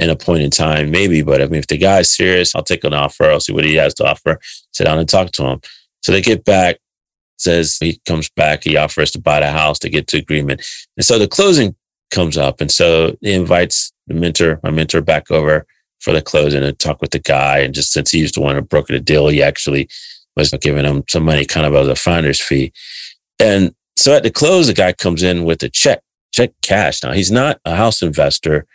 in 0.00 0.08
a 0.08 0.16
point 0.16 0.42
in 0.42 0.50
time, 0.50 0.90
maybe, 0.90 1.20
but 1.22 1.42
I 1.42 1.46
mean, 1.46 1.58
if 1.58 1.66
the 1.66 1.76
guy's 1.76 2.10
serious, 2.10 2.54
I'll 2.54 2.62
take 2.62 2.84
an 2.84 2.94
offer. 2.94 3.24
I'll 3.24 3.38
see 3.38 3.52
what 3.52 3.66
he 3.66 3.74
has 3.74 3.92
to 3.94 4.06
offer. 4.06 4.40
Sit 4.72 4.84
down 4.84 4.98
and 4.98 5.08
talk 5.08 5.30
to 5.32 5.44
him. 5.44 5.60
So 6.02 6.10
they 6.10 6.22
get 6.22 6.44
back, 6.44 6.78
says 7.36 7.76
he 7.78 8.00
comes 8.06 8.30
back, 8.30 8.64
he 8.64 8.78
offers 8.78 9.10
to 9.10 9.20
buy 9.20 9.40
the 9.40 9.50
house 9.50 9.78
to 9.80 9.90
get 9.90 10.06
to 10.08 10.16
agreement. 10.16 10.66
And 10.96 11.04
so 11.04 11.18
the 11.18 11.28
closing 11.28 11.76
comes 12.10 12.38
up. 12.38 12.62
And 12.62 12.70
so 12.70 13.14
he 13.20 13.34
invites 13.34 13.92
the 14.06 14.14
mentor, 14.14 14.58
my 14.62 14.70
mentor 14.70 15.02
back 15.02 15.30
over 15.30 15.66
for 16.00 16.14
the 16.14 16.22
closing 16.22 16.64
and 16.64 16.78
talk 16.78 17.02
with 17.02 17.10
the 17.10 17.18
guy. 17.18 17.58
And 17.58 17.74
just 17.74 17.92
since 17.92 18.10
he 18.10 18.20
used 18.20 18.34
to 18.34 18.40
want 18.40 18.56
to 18.56 18.62
broker 18.62 18.94
the 18.94 19.00
deal, 19.00 19.28
he 19.28 19.42
actually 19.42 19.86
was 20.34 20.50
giving 20.62 20.86
him 20.86 21.04
some 21.10 21.24
money 21.24 21.44
kind 21.44 21.66
of 21.66 21.74
as 21.74 21.88
a 21.88 21.94
finder's 21.94 22.40
fee. 22.40 22.72
And 23.38 23.74
so 23.96 24.14
at 24.14 24.22
the 24.22 24.30
close, 24.30 24.66
the 24.66 24.72
guy 24.72 24.94
comes 24.94 25.22
in 25.22 25.44
with 25.44 25.62
a 25.62 25.68
check, 25.68 26.00
check 26.32 26.52
cash. 26.62 27.02
Now 27.02 27.12
he's 27.12 27.30
not 27.30 27.60
a 27.66 27.76
house 27.76 28.00
investor. 28.00 28.66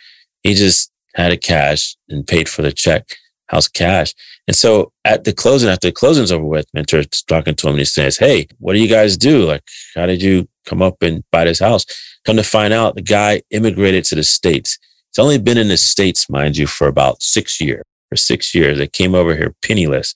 He 0.44 0.54
just 0.54 0.92
had 1.16 1.32
a 1.32 1.38
cash 1.38 1.96
and 2.10 2.28
paid 2.28 2.48
for 2.48 2.62
the 2.62 2.72
check, 2.72 3.16
house 3.48 3.68
cash. 3.68 4.14
And 4.48 4.56
so 4.56 4.92
at 5.06 5.24
the 5.24 5.34
closing, 5.34 5.70
after 5.70 5.88
the 5.88 5.94
closing's 5.94 6.32
over 6.32 6.46
with, 6.46 6.68
mentor's 6.76 7.24
talking 7.24 7.56
to 7.56 7.68
him 7.68 7.74
and 7.74 7.80
he 7.80 7.86
says, 7.86 8.18
Hey, 8.18 8.48
what 8.60 8.74
do 8.74 8.80
you 8.80 8.88
guys 8.88 9.18
do? 9.18 9.46
Like, 9.46 9.64
how 9.96 10.06
did 10.06 10.22
you 10.22 10.48
come 10.66 10.82
up 10.82 11.02
and 11.02 11.24
buy 11.32 11.46
this 11.46 11.60
house? 11.60 11.86
Come 12.26 12.36
to 12.36 12.44
find 12.44 12.74
out 12.74 12.96
the 12.96 13.02
guy 13.02 13.42
immigrated 13.50 14.04
to 14.06 14.16
the 14.16 14.24
States. 14.24 14.78
He's 15.16 15.24
only 15.24 15.38
been 15.38 15.58
in 15.58 15.70
the 15.70 15.78
States, 15.78 16.30
mind 16.30 16.58
you, 16.58 16.68
for 16.68 16.88
about 16.88 17.22
six 17.22 17.62
years. 17.62 17.84
For 18.10 18.18
six 18.18 18.54
years, 18.54 18.78
they 18.78 18.88
came 18.88 19.16
over 19.16 19.36
here 19.36 19.56
penniless. 19.64 20.14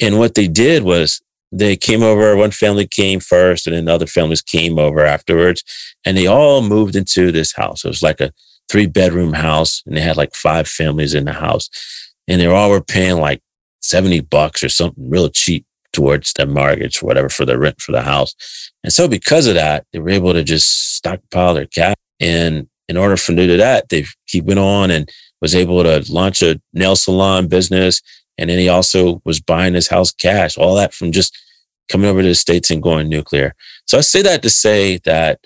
And 0.00 0.18
what 0.18 0.34
they 0.34 0.48
did 0.48 0.84
was 0.84 1.20
they 1.52 1.76
came 1.76 2.02
over, 2.02 2.34
one 2.36 2.50
family 2.50 2.86
came 2.86 3.20
first, 3.20 3.66
and 3.66 3.76
then 3.76 3.88
other 3.88 4.06
families 4.06 4.42
came 4.42 4.78
over 4.78 5.04
afterwards. 5.04 5.62
And 6.04 6.16
they 6.16 6.26
all 6.26 6.62
moved 6.62 6.96
into 6.96 7.30
this 7.30 7.54
house. 7.54 7.84
It 7.84 7.88
was 7.88 8.02
like 8.02 8.20
a 8.20 8.32
three 8.68 8.86
bedroom 8.86 9.32
house, 9.32 9.82
and 9.86 9.96
they 9.96 10.00
had 10.00 10.16
like 10.16 10.34
five 10.34 10.68
families 10.68 11.14
in 11.14 11.24
the 11.24 11.32
house. 11.32 11.70
And 12.28 12.40
they 12.40 12.46
all 12.46 12.70
were 12.70 12.82
paying 12.82 13.18
like 13.18 13.40
70 13.82 14.20
bucks 14.20 14.64
or 14.64 14.68
something 14.68 15.08
real 15.08 15.28
cheap 15.28 15.64
towards 15.92 16.32
their 16.34 16.46
mortgage 16.46 17.02
or 17.02 17.06
whatever 17.06 17.28
for 17.28 17.44
the 17.44 17.58
rent 17.58 17.80
for 17.80 17.92
the 17.92 18.02
house. 18.02 18.34
And 18.84 18.92
so 18.92 19.08
because 19.08 19.46
of 19.46 19.54
that, 19.54 19.86
they 19.92 19.98
were 19.98 20.10
able 20.10 20.32
to 20.32 20.42
just 20.42 20.96
stockpile 20.96 21.54
their 21.54 21.66
cash. 21.66 21.94
And 22.20 22.68
in 22.88 22.96
order 22.96 23.16
for 23.16 23.32
them 23.32 23.48
to 23.48 23.56
that, 23.56 23.88
they 23.88 24.04
he 24.26 24.40
went 24.40 24.60
on 24.60 24.90
and 24.90 25.08
was 25.40 25.54
able 25.54 25.82
to 25.82 26.04
launch 26.12 26.42
a 26.42 26.60
nail 26.72 26.96
salon 26.96 27.48
business. 27.48 28.02
And 28.38 28.50
then 28.50 28.58
he 28.58 28.68
also 28.68 29.22
was 29.24 29.40
buying 29.40 29.74
his 29.74 29.88
house 29.88 30.12
cash, 30.12 30.58
all 30.58 30.74
that 30.74 30.92
from 30.92 31.12
just 31.12 31.36
coming 31.88 32.08
over 32.08 32.22
to 32.22 32.28
the 32.28 32.34
States 32.34 32.70
and 32.70 32.82
going 32.82 33.08
nuclear. 33.08 33.54
So 33.86 33.98
I 33.98 34.02
say 34.02 34.22
that 34.22 34.42
to 34.42 34.50
say 34.50 34.98
that 35.04 35.40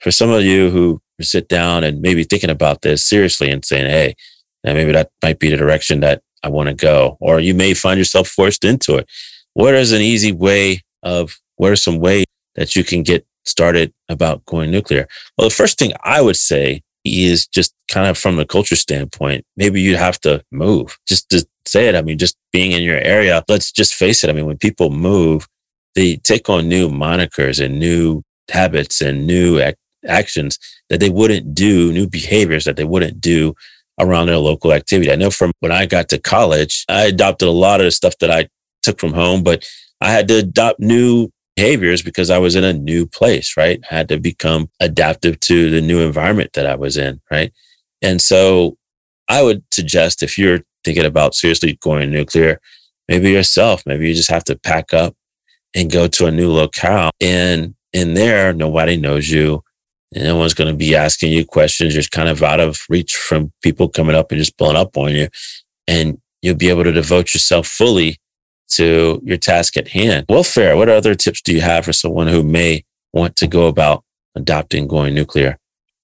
for 0.00 0.10
some 0.10 0.30
of 0.30 0.42
you 0.42 0.70
who 0.70 1.00
sit 1.24 1.48
down 1.48 1.84
and 1.84 2.00
maybe 2.00 2.24
thinking 2.24 2.50
about 2.50 2.82
this 2.82 3.04
seriously 3.04 3.50
and 3.50 3.64
saying, 3.64 3.88
hey, 3.88 4.14
maybe 4.64 4.92
that 4.92 5.10
might 5.22 5.38
be 5.38 5.50
the 5.50 5.56
direction 5.56 6.00
that 6.00 6.22
I 6.42 6.48
want 6.48 6.68
to 6.68 6.74
go, 6.74 7.16
or 7.20 7.40
you 7.40 7.54
may 7.54 7.74
find 7.74 7.98
yourself 7.98 8.28
forced 8.28 8.64
into 8.64 8.96
it. 8.96 9.08
What 9.54 9.74
is 9.74 9.92
an 9.92 10.02
easy 10.02 10.32
way 10.32 10.80
of, 11.02 11.38
what 11.56 11.72
are 11.72 11.76
some 11.76 11.98
ways 11.98 12.24
that 12.54 12.74
you 12.74 12.84
can 12.84 13.02
get 13.02 13.26
started 13.44 13.92
about 14.08 14.44
going 14.46 14.70
nuclear? 14.70 15.06
Well, 15.36 15.48
the 15.48 15.54
first 15.54 15.78
thing 15.78 15.92
I 16.02 16.20
would 16.20 16.36
say 16.36 16.82
is 17.04 17.46
just 17.46 17.74
kind 17.90 18.08
of 18.08 18.16
from 18.16 18.38
a 18.38 18.44
culture 18.44 18.76
standpoint, 18.76 19.44
maybe 19.56 19.80
you'd 19.80 19.98
have 19.98 20.20
to 20.20 20.44
move 20.52 20.98
just 21.08 21.28
to 21.30 21.46
say 21.66 21.88
it. 21.88 21.94
I 21.94 22.02
mean, 22.02 22.18
just 22.18 22.36
being 22.52 22.72
in 22.72 22.82
your 22.82 22.98
area, 22.98 23.42
let's 23.48 23.72
just 23.72 23.94
face 23.94 24.22
it. 24.22 24.30
I 24.30 24.32
mean, 24.32 24.46
when 24.46 24.58
people 24.58 24.90
move, 24.90 25.48
they 25.94 26.16
take 26.16 26.48
on 26.48 26.68
new 26.68 26.88
monikers 26.88 27.64
and 27.64 27.78
new 27.78 28.22
habits 28.50 29.00
and 29.00 29.26
new 29.26 29.58
actions 30.06 30.58
that 30.88 31.00
they 31.00 31.10
wouldn't 31.10 31.54
do, 31.54 31.92
new 31.92 32.08
behaviors 32.08 32.64
that 32.64 32.76
they 32.76 32.84
wouldn't 32.84 33.20
do 33.20 33.54
around 33.98 34.26
their 34.26 34.38
local 34.38 34.72
activity. 34.72 35.12
I 35.12 35.16
know 35.16 35.30
from 35.30 35.52
when 35.60 35.72
I 35.72 35.86
got 35.86 36.08
to 36.10 36.18
college, 36.18 36.84
I 36.88 37.04
adopted 37.04 37.48
a 37.48 37.52
lot 37.52 37.80
of 37.80 37.84
the 37.84 37.90
stuff 37.90 38.14
that 38.18 38.30
I 38.30 38.48
took 38.82 38.98
from 38.98 39.12
home, 39.12 39.42
but 39.42 39.68
I 40.00 40.10
had 40.10 40.28
to 40.28 40.38
adopt 40.38 40.80
new 40.80 41.28
behaviors 41.56 42.02
because 42.02 42.30
I 42.30 42.38
was 42.38 42.56
in 42.56 42.64
a 42.64 42.72
new 42.72 43.06
place, 43.06 43.56
right? 43.56 43.80
I 43.90 43.94
had 43.94 44.08
to 44.08 44.18
become 44.18 44.70
adaptive 44.80 45.38
to 45.40 45.70
the 45.70 45.80
new 45.80 46.00
environment 46.00 46.52
that 46.54 46.66
I 46.66 46.74
was 46.74 46.96
in, 46.96 47.20
right? 47.30 47.52
And 48.00 48.20
so 48.20 48.76
I 49.28 49.42
would 49.42 49.62
suggest 49.72 50.22
if 50.22 50.38
you're 50.38 50.60
thinking 50.84 51.04
about 51.04 51.34
seriously 51.34 51.78
going 51.82 52.10
nuclear, 52.10 52.60
maybe 53.08 53.30
yourself, 53.30 53.82
maybe 53.86 54.08
you 54.08 54.14
just 54.14 54.30
have 54.30 54.44
to 54.44 54.58
pack 54.58 54.92
up 54.92 55.14
and 55.74 55.90
go 55.90 56.06
to 56.08 56.26
a 56.26 56.30
new 56.30 56.50
locale. 56.50 57.10
And 57.20 57.74
in 57.92 58.14
there, 58.14 58.52
nobody 58.52 58.96
knows 58.96 59.30
you. 59.30 59.62
And 60.14 60.24
no 60.24 60.36
one's 60.36 60.54
going 60.54 60.70
to 60.70 60.76
be 60.76 60.94
asking 60.94 61.32
you 61.32 61.44
questions. 61.44 61.94
You're 61.94 62.04
kind 62.04 62.28
of 62.28 62.42
out 62.42 62.60
of 62.60 62.80
reach 62.88 63.16
from 63.16 63.52
people 63.62 63.88
coming 63.88 64.16
up 64.16 64.30
and 64.30 64.38
just 64.38 64.56
blowing 64.56 64.76
up 64.76 64.96
on 64.96 65.12
you. 65.12 65.28
And 65.88 66.20
you'll 66.42 66.56
be 66.56 66.68
able 66.68 66.84
to 66.84 66.92
devote 66.92 67.34
yourself 67.34 67.66
fully 67.66 68.18
to 68.72 69.20
your 69.24 69.38
task 69.38 69.76
at 69.76 69.88
hand. 69.88 70.26
Welfare. 70.28 70.76
What 70.76 70.88
other 70.88 71.14
tips 71.14 71.40
do 71.42 71.52
you 71.52 71.60
have 71.60 71.84
for 71.84 71.92
someone 71.92 72.26
who 72.26 72.42
may 72.42 72.84
want 73.12 73.36
to 73.36 73.46
go 73.46 73.66
about 73.66 74.04
adopting 74.34 74.86
going 74.86 75.14
nuclear? 75.14 75.58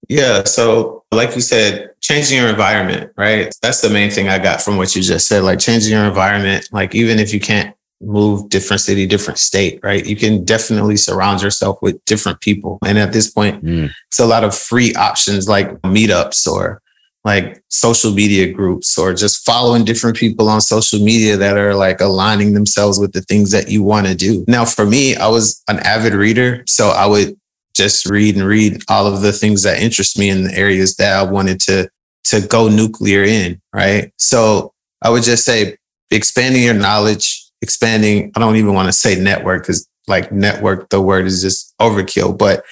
Yeah. 0.09 0.45
So, 0.45 1.05
like 1.11 1.35
you 1.35 1.41
said, 1.41 1.91
changing 2.01 2.39
your 2.39 2.49
environment, 2.49 3.13
right? 3.17 3.53
That's 3.63 3.81
the 3.81 3.91
main 3.91 4.11
thing 4.11 4.29
I 4.29 4.39
got 4.39 4.63
from 4.63 4.77
what 4.77 4.95
you 4.95 5.03
just 5.03 5.27
said. 5.27 5.43
Like 5.43 5.59
changing 5.59 5.93
your 5.93 6.05
environment. 6.05 6.69
Like, 6.73 6.95
even 6.95 7.19
if 7.19 7.33
you 7.35 7.41
can't 7.41 7.75
move 8.01 8.49
different 8.49 8.81
city, 8.81 9.07
different 9.07 9.39
state, 9.39 9.81
right? 9.83 10.07
You 10.07 10.17
can 10.17 10.45
definitely 10.45 10.97
surround 10.97 11.43
yourself 11.43 11.79
with 11.83 12.03
different 12.05 12.41
people. 12.41 12.79
And 12.85 12.99
at 12.99 13.13
this 13.13 13.31
point, 13.31 13.65
mm. 13.65 13.91
it's 14.07 14.21
a 14.21 14.27
lot 14.27 14.45
of 14.45 14.57
free 14.57 14.95
options 14.95 15.49
like 15.49 15.71
meetups 15.83 16.47
or 16.47 16.81
like 17.25 17.63
social 17.69 18.13
media 18.13 18.53
groups 18.53 18.97
or 18.97 19.13
just 19.13 19.45
following 19.45 19.85
different 19.85 20.17
people 20.17 20.49
on 20.49 20.61
social 20.61 21.01
media 21.01 21.37
that 21.37 21.59
are 21.59 21.75
like 21.75 22.01
aligning 22.01 22.55
themselves 22.55 22.99
with 22.99 23.13
the 23.13 23.21
things 23.23 23.51
that 23.51 23.69
you 23.69 23.83
want 23.83 24.07
to 24.07 24.15
do. 24.15 24.45
Now, 24.47 24.65
for 24.65 24.87
me, 24.87 25.17
I 25.17 25.27
was 25.29 25.63
an 25.69 25.81
avid 25.81 26.15
reader. 26.15 26.63
So 26.67 26.91
I 26.91 27.07
would 27.07 27.37
just 27.75 28.07
read 28.07 28.37
and 28.37 28.47
read 28.47 28.83
all 28.89 29.07
of 29.07 29.23
the 29.23 29.33
things 29.33 29.63
that 29.65 29.83
interest 29.83 30.19
me 30.19 30.31
in 30.31 30.45
the 30.45 30.55
areas 30.55 30.97
that 30.97 31.17
I 31.17 31.23
wanted 31.23 31.61
to 31.61 31.89
to 32.25 32.47
go 32.47 32.69
nuclear 32.69 33.23
in, 33.23 33.61
right? 33.73 34.13
So 34.19 34.75
I 35.03 35.11
would 35.11 35.23
just 35.23 35.45
say 35.45 35.77
expanding 36.11 36.63
your 36.63 36.75
knowledge, 36.75 37.48
expanding, 37.63 38.33
I 38.35 38.41
don't 38.41 38.57
even 38.57 38.75
want 38.75 38.89
to 38.89 38.93
say 38.93 39.21
network 39.21 39.63
because 39.63 39.89
like 40.07 40.33
network, 40.33 40.89
the 40.91 41.01
word 41.01 41.27
is 41.27 41.43
just 41.43 41.75
overkill, 41.81 42.37
but 42.37 42.65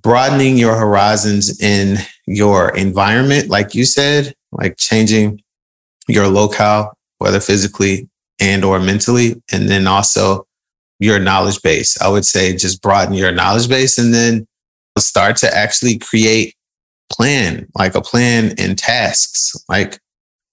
broadening 0.00 0.56
your 0.56 0.76
horizons 0.76 1.60
in 1.60 1.98
your 2.26 2.74
environment, 2.76 3.48
like 3.48 3.74
you 3.74 3.84
said, 3.84 4.34
like 4.52 4.76
changing 4.76 5.40
your 6.06 6.28
locale, 6.28 6.96
whether 7.18 7.40
physically 7.40 8.08
and 8.40 8.64
or 8.64 8.78
mentally, 8.78 9.42
and 9.52 9.68
then 9.68 9.86
also 9.86 10.46
your 11.00 11.18
knowledge 11.18 11.60
base. 11.62 12.00
I 12.00 12.08
would 12.08 12.24
say 12.24 12.54
just 12.56 12.82
broaden 12.82 13.14
your 13.14 13.32
knowledge 13.32 13.68
base 13.68 13.98
and 13.98 14.14
then 14.14 14.46
start 14.98 15.36
to 15.38 15.56
actually 15.56 15.98
create 15.98 16.54
plan, 17.12 17.66
like 17.74 17.94
a 17.94 18.00
plan 18.00 18.54
and 18.58 18.78
tasks, 18.78 19.54
like 19.68 19.98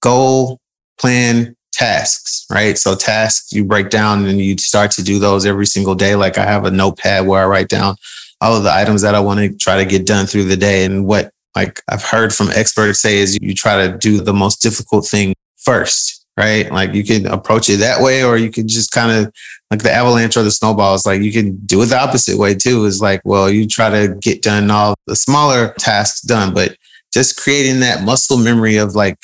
goal, 0.01 0.59
plan, 0.99 1.54
tasks, 1.75 2.45
right? 2.49 2.77
So 2.77 2.95
tasks 2.95 3.51
you 3.51 3.65
break 3.65 3.89
down 3.89 4.25
and 4.25 4.39
you 4.39 4.57
start 4.57 4.91
to 4.91 5.03
do 5.03 5.19
those 5.19 5.45
every 5.45 5.65
single 5.65 5.95
day. 5.95 6.15
Like 6.15 6.37
I 6.37 6.45
have 6.45 6.65
a 6.65 6.71
notepad 6.71 7.27
where 7.27 7.43
I 7.43 7.45
write 7.45 7.67
down 7.67 7.95
all 8.41 8.55
of 8.55 8.63
the 8.63 8.73
items 8.73 9.01
that 9.01 9.15
I 9.15 9.19
want 9.19 9.39
to 9.39 9.55
try 9.57 9.77
to 9.77 9.89
get 9.89 10.05
done 10.05 10.25
through 10.25 10.45
the 10.45 10.57
day. 10.57 10.85
And 10.85 11.05
what 11.05 11.31
like 11.55 11.81
I've 11.89 12.03
heard 12.03 12.33
from 12.33 12.49
experts 12.51 13.01
say 13.01 13.17
is 13.17 13.37
you 13.41 13.53
try 13.53 13.87
to 13.87 13.97
do 13.97 14.21
the 14.21 14.33
most 14.33 14.61
difficult 14.61 15.05
thing 15.05 15.33
first, 15.57 16.25
right? 16.37 16.71
Like 16.71 16.93
you 16.93 17.03
can 17.03 17.27
approach 17.27 17.69
it 17.69 17.77
that 17.77 18.01
way, 18.01 18.23
or 18.23 18.37
you 18.37 18.51
can 18.51 18.67
just 18.67 18.91
kind 18.91 19.11
of 19.11 19.33
like 19.71 19.83
the 19.83 19.91
avalanche 19.91 20.37
or 20.37 20.43
the 20.43 20.51
snowballs. 20.51 21.05
Like 21.05 21.21
you 21.21 21.31
can 21.31 21.55
do 21.65 21.81
it 21.81 21.87
the 21.87 21.99
opposite 21.99 22.37
way 22.37 22.55
too. 22.55 22.85
Is 22.85 23.01
like, 23.01 23.21
well, 23.25 23.49
you 23.49 23.67
try 23.67 23.89
to 23.89 24.15
get 24.15 24.41
done 24.41 24.69
all 24.69 24.95
the 25.07 25.15
smaller 25.15 25.73
tasks 25.79 26.21
done, 26.21 26.53
but 26.53 26.75
just 27.13 27.37
creating 27.37 27.79
that 27.79 28.03
muscle 28.03 28.37
memory 28.37 28.75
of 28.77 28.93
like 28.95 29.17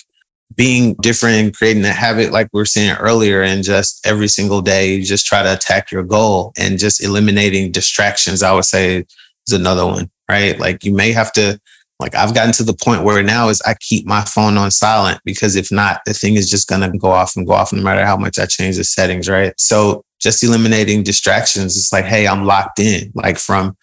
being 0.56 0.96
different 1.02 1.36
and 1.36 1.56
creating 1.56 1.86
a 1.86 1.92
habit 1.92 2.32
like 2.32 2.48
we 2.54 2.62
are 2.62 2.66
saying 2.66 2.96
earlier 2.98 3.42
and 3.42 3.64
just 3.64 4.06
every 4.06 4.28
single 4.28 4.62
day 4.62 4.96
you 4.96 5.04
just 5.04 5.26
try 5.26 5.44
to 5.44 5.54
attack 5.54 5.92
your 5.92 6.04
goal 6.04 6.52
and 6.58 6.80
just 6.80 7.04
eliminating 7.04 7.72
distractions 7.72 8.44
i 8.44 8.52
would 8.52 8.66
say 8.66 9.06
is 9.48 9.54
another 9.54 9.86
one 9.86 10.10
right 10.30 10.60
like 10.60 10.84
you 10.84 10.94
may 10.94 11.12
have 11.12 11.32
to 11.32 11.60
like 12.00 12.16
i've 12.16 12.34
gotten 12.34 12.52
to 12.52 12.64
the 12.64 12.74
point 12.74 13.04
where 13.04 13.22
now 13.24 13.50
is 13.50 13.62
i 13.66 13.74
keep 13.80 14.06
my 14.06 14.22
phone 14.22 14.58
on 14.58 14.72
silent 14.72 15.20
because 15.26 15.56
if 15.56 15.72
not 15.72 16.02
the 16.06 16.14
thing 16.14 16.36
is 16.36 16.50
just 16.50 16.68
going 16.68 16.82
to 16.82 16.98
go 16.98 17.12
off 17.12 17.36
and 17.36 17.48
go 17.48 17.54
off 17.54 17.74
no 17.74 17.82
matter 17.82 18.06
how 18.06 18.18
much 18.18 18.40
i 18.40 18.46
change 18.46 18.78
the 18.78 18.84
settings 18.84 19.30
right 19.30 19.54
so 19.58 20.04
just 20.20 20.44
eliminating 20.44 21.04
distractions 21.04 21.78
it's 21.78 21.94
like 21.94 22.06
hey 22.06 22.28
i'm 22.28 22.46
locked 22.46 22.80
in 22.80 23.12
like 23.16 23.38
from 23.38 23.76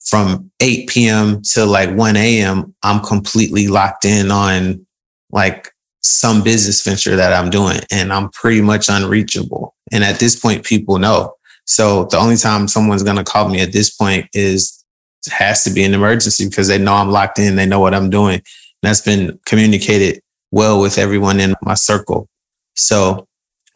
from 0.00 0.50
8 0.60 0.88
p.m. 0.88 1.42
to 1.52 1.64
like 1.64 1.94
1 1.94 2.16
a.m., 2.16 2.74
I'm 2.82 3.00
completely 3.00 3.68
locked 3.68 4.04
in 4.04 4.30
on 4.30 4.86
like 5.30 5.70
some 6.02 6.42
business 6.42 6.82
venture 6.82 7.16
that 7.16 7.32
I'm 7.32 7.50
doing 7.50 7.80
and 7.90 8.12
I'm 8.12 8.30
pretty 8.30 8.60
much 8.60 8.88
unreachable. 8.88 9.74
And 9.92 10.02
at 10.04 10.18
this 10.18 10.38
point, 10.38 10.64
people 10.64 10.98
know. 10.98 11.34
So 11.64 12.04
the 12.06 12.18
only 12.18 12.36
time 12.36 12.68
someone's 12.68 13.02
going 13.02 13.16
to 13.16 13.24
call 13.24 13.48
me 13.48 13.60
at 13.60 13.72
this 13.72 13.90
point 13.90 14.26
is 14.32 14.84
has 15.30 15.62
to 15.64 15.70
be 15.70 15.84
an 15.84 15.94
emergency 15.94 16.48
because 16.48 16.68
they 16.68 16.78
know 16.78 16.94
I'm 16.94 17.10
locked 17.10 17.38
in. 17.38 17.56
They 17.56 17.66
know 17.66 17.80
what 17.80 17.94
I'm 17.94 18.10
doing. 18.10 18.36
And 18.36 18.42
that's 18.82 19.02
been 19.02 19.38
communicated 19.44 20.20
well 20.50 20.80
with 20.80 20.98
everyone 20.98 21.38
in 21.38 21.54
my 21.62 21.74
circle. 21.74 22.28
So 22.74 23.26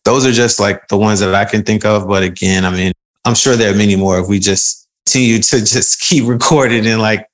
those 0.04 0.26
are 0.26 0.32
just 0.32 0.58
like 0.58 0.88
the 0.88 0.96
ones 0.96 1.20
that 1.20 1.34
I 1.34 1.44
can 1.44 1.62
think 1.62 1.84
of. 1.84 2.08
But 2.08 2.22
again, 2.22 2.64
I 2.64 2.70
mean, 2.70 2.92
I'm 3.24 3.34
sure 3.34 3.56
there 3.56 3.72
are 3.72 3.76
many 3.76 3.96
more 3.96 4.18
if 4.18 4.28
we 4.28 4.38
just 4.38 4.88
continue 5.06 5.40
to 5.40 5.58
just 5.64 6.00
keep 6.00 6.26
recording 6.26 6.86
and 6.86 7.00
like 7.00 7.26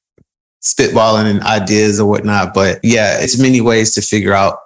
spitballing 0.63 1.31
and 1.31 1.43
ideas 1.43 2.01
or 2.01 2.09
whatnot. 2.09 2.55
But 2.55 2.81
yeah, 2.83 3.19
it's 3.21 3.39
many 3.39 3.61
ways 3.61 3.95
to 3.95 4.03
figure 4.03 4.35
out 4.35 4.59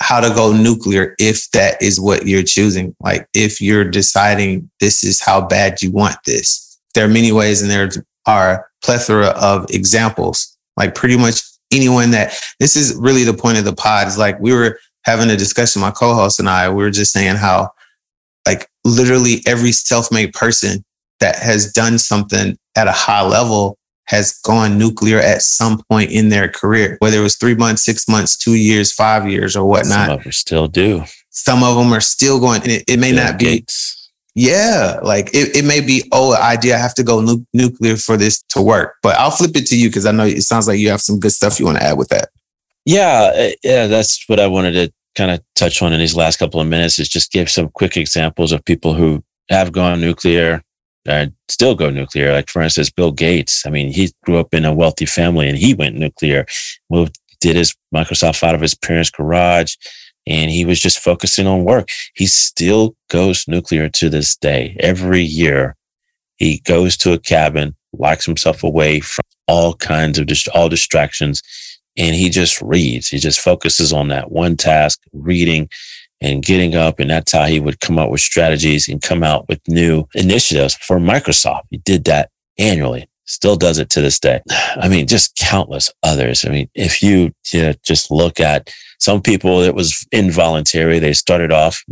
how 0.00 0.20
to 0.20 0.28
go 0.34 0.52
nuclear 0.52 1.14
if 1.18 1.50
that 1.52 1.80
is 1.82 2.00
what 2.00 2.26
you're 2.26 2.42
choosing. 2.42 2.94
Like 3.00 3.26
if 3.34 3.60
you're 3.60 3.84
deciding 3.84 4.70
this 4.80 5.02
is 5.02 5.20
how 5.20 5.46
bad 5.46 5.82
you 5.82 5.90
want 5.90 6.16
this. 6.24 6.78
There 6.94 7.04
are 7.04 7.08
many 7.08 7.32
ways 7.32 7.62
and 7.62 7.70
there 7.70 7.90
are 8.26 8.68
plethora 8.82 9.28
of 9.28 9.66
examples. 9.70 10.56
Like 10.76 10.94
pretty 10.94 11.16
much 11.16 11.42
anyone 11.72 12.10
that 12.12 12.32
this 12.60 12.76
is 12.76 12.94
really 12.96 13.24
the 13.24 13.34
point 13.34 13.58
of 13.58 13.64
the 13.64 13.74
pod 13.74 14.06
is 14.06 14.18
like 14.18 14.38
we 14.40 14.52
were 14.52 14.78
having 15.04 15.30
a 15.30 15.36
discussion, 15.36 15.80
my 15.80 15.90
co-host 15.90 16.38
and 16.38 16.48
I, 16.48 16.68
we 16.68 16.82
were 16.82 16.90
just 16.90 17.12
saying 17.12 17.36
how 17.36 17.70
like 18.46 18.68
literally 18.84 19.42
every 19.46 19.72
self-made 19.72 20.32
person 20.32 20.84
that 21.20 21.36
has 21.36 21.72
done 21.72 21.98
something 21.98 22.56
at 22.76 22.88
a 22.88 22.92
high 22.92 23.22
level 23.22 23.77
has 24.08 24.38
gone 24.44 24.78
nuclear 24.78 25.18
at 25.18 25.42
some 25.42 25.82
point 25.90 26.10
in 26.10 26.30
their 26.30 26.48
career, 26.48 26.96
whether 27.00 27.18
it 27.18 27.22
was 27.22 27.36
three 27.36 27.54
months, 27.54 27.84
six 27.84 28.08
months, 28.08 28.36
two 28.36 28.54
years, 28.54 28.92
five 28.92 29.28
years, 29.28 29.54
or 29.54 29.66
whatnot. 29.66 30.08
Some 30.08 30.18
of 30.18 30.22
them 30.24 30.32
still 30.32 30.66
do. 30.66 31.04
Some 31.30 31.62
of 31.62 31.76
them 31.76 31.92
are 31.92 32.00
still 32.00 32.40
going, 32.40 32.62
and 32.62 32.72
it, 32.72 32.84
it 32.88 32.98
may 32.98 33.12
Bill 33.12 33.24
not 33.24 33.38
be. 33.38 33.44
Gates. 33.44 34.10
Yeah, 34.34 34.98
like 35.02 35.30
it, 35.34 35.54
it 35.56 35.64
may 35.64 35.80
be, 35.80 36.08
oh, 36.12 36.34
idea, 36.40 36.76
I 36.76 36.78
have 36.78 36.94
to 36.94 37.02
go 37.02 37.20
nu- 37.20 37.44
nuclear 37.52 37.96
for 37.96 38.16
this 38.16 38.42
to 38.50 38.62
work. 38.62 38.94
But 39.02 39.16
I'll 39.16 39.30
flip 39.30 39.56
it 39.56 39.66
to 39.66 39.78
you 39.78 39.88
because 39.88 40.06
I 40.06 40.12
know 40.12 40.24
it 40.24 40.42
sounds 40.42 40.68
like 40.68 40.78
you 40.78 40.90
have 40.90 41.00
some 41.00 41.18
good 41.18 41.32
stuff 41.32 41.58
you 41.58 41.66
want 41.66 41.78
to 41.78 41.84
add 41.84 41.98
with 41.98 42.08
that. 42.08 42.28
Yeah, 42.84 43.32
uh, 43.36 43.50
yeah, 43.62 43.86
that's 43.88 44.24
what 44.28 44.40
I 44.40 44.46
wanted 44.46 44.72
to 44.72 44.92
kind 45.16 45.32
of 45.32 45.40
touch 45.56 45.82
on 45.82 45.92
in 45.92 45.98
these 45.98 46.14
last 46.14 46.38
couple 46.38 46.60
of 46.60 46.68
minutes 46.68 46.98
is 46.98 47.08
just 47.08 47.32
give 47.32 47.50
some 47.50 47.68
quick 47.70 47.96
examples 47.96 48.52
of 48.52 48.64
people 48.64 48.94
who 48.94 49.22
have 49.50 49.72
gone 49.72 50.00
nuclear, 50.00 50.62
uh, 51.06 51.26
still 51.48 51.74
go 51.74 51.90
nuclear. 51.90 52.32
Like 52.32 52.48
for 52.48 52.62
instance, 52.62 52.90
Bill 52.90 53.12
Gates. 53.12 53.66
I 53.66 53.70
mean, 53.70 53.92
he 53.92 54.12
grew 54.24 54.38
up 54.38 54.54
in 54.54 54.64
a 54.64 54.74
wealthy 54.74 55.06
family 55.06 55.48
and 55.48 55.58
he 55.58 55.74
went 55.74 55.96
nuclear. 55.96 56.46
Moved, 56.90 57.18
did 57.40 57.56
his 57.56 57.74
Microsoft 57.94 58.42
out 58.42 58.54
of 58.54 58.60
his 58.60 58.74
parents' 58.74 59.10
garage, 59.10 59.76
and 60.26 60.50
he 60.50 60.64
was 60.64 60.80
just 60.80 60.98
focusing 60.98 61.46
on 61.46 61.64
work. 61.64 61.88
He 62.14 62.26
still 62.26 62.94
goes 63.10 63.46
nuclear 63.48 63.88
to 63.88 64.08
this 64.08 64.36
day. 64.36 64.76
Every 64.80 65.22
year, 65.22 65.76
he 66.36 66.60
goes 66.60 66.96
to 66.98 67.12
a 67.12 67.18
cabin, 67.18 67.74
locks 67.92 68.26
himself 68.26 68.62
away 68.62 69.00
from 69.00 69.24
all 69.46 69.74
kinds 69.74 70.18
of 70.18 70.26
dist- 70.26 70.48
all 70.48 70.68
distractions, 70.68 71.42
and 71.96 72.14
he 72.14 72.28
just 72.28 72.60
reads. 72.60 73.08
He 73.08 73.18
just 73.18 73.40
focuses 73.40 73.92
on 73.92 74.08
that 74.08 74.30
one 74.30 74.56
task, 74.56 75.00
reading 75.12 75.68
and 76.20 76.44
getting 76.44 76.74
up. 76.74 76.98
And 76.98 77.10
that's 77.10 77.32
how 77.32 77.44
he 77.44 77.60
would 77.60 77.80
come 77.80 77.98
up 77.98 78.10
with 78.10 78.20
strategies 78.20 78.88
and 78.88 79.02
come 79.02 79.22
out 79.22 79.48
with 79.48 79.60
new 79.68 80.06
initiatives 80.14 80.74
for 80.74 80.98
Microsoft. 80.98 81.62
He 81.70 81.78
did 81.78 82.04
that 82.04 82.30
annually, 82.58 83.08
still 83.24 83.56
does 83.56 83.78
it 83.78 83.90
to 83.90 84.00
this 84.00 84.18
day. 84.18 84.40
I 84.76 84.88
mean, 84.88 85.06
just 85.06 85.36
countless 85.36 85.92
others. 86.02 86.44
I 86.44 86.50
mean, 86.50 86.68
if 86.74 87.02
you, 87.02 87.32
you 87.52 87.62
know, 87.62 87.72
just 87.84 88.10
look 88.10 88.40
at 88.40 88.72
some 88.98 89.22
people, 89.22 89.60
it 89.60 89.74
was 89.74 90.06
involuntary. 90.10 90.98
They 90.98 91.12
started 91.12 91.52
off 91.52 91.84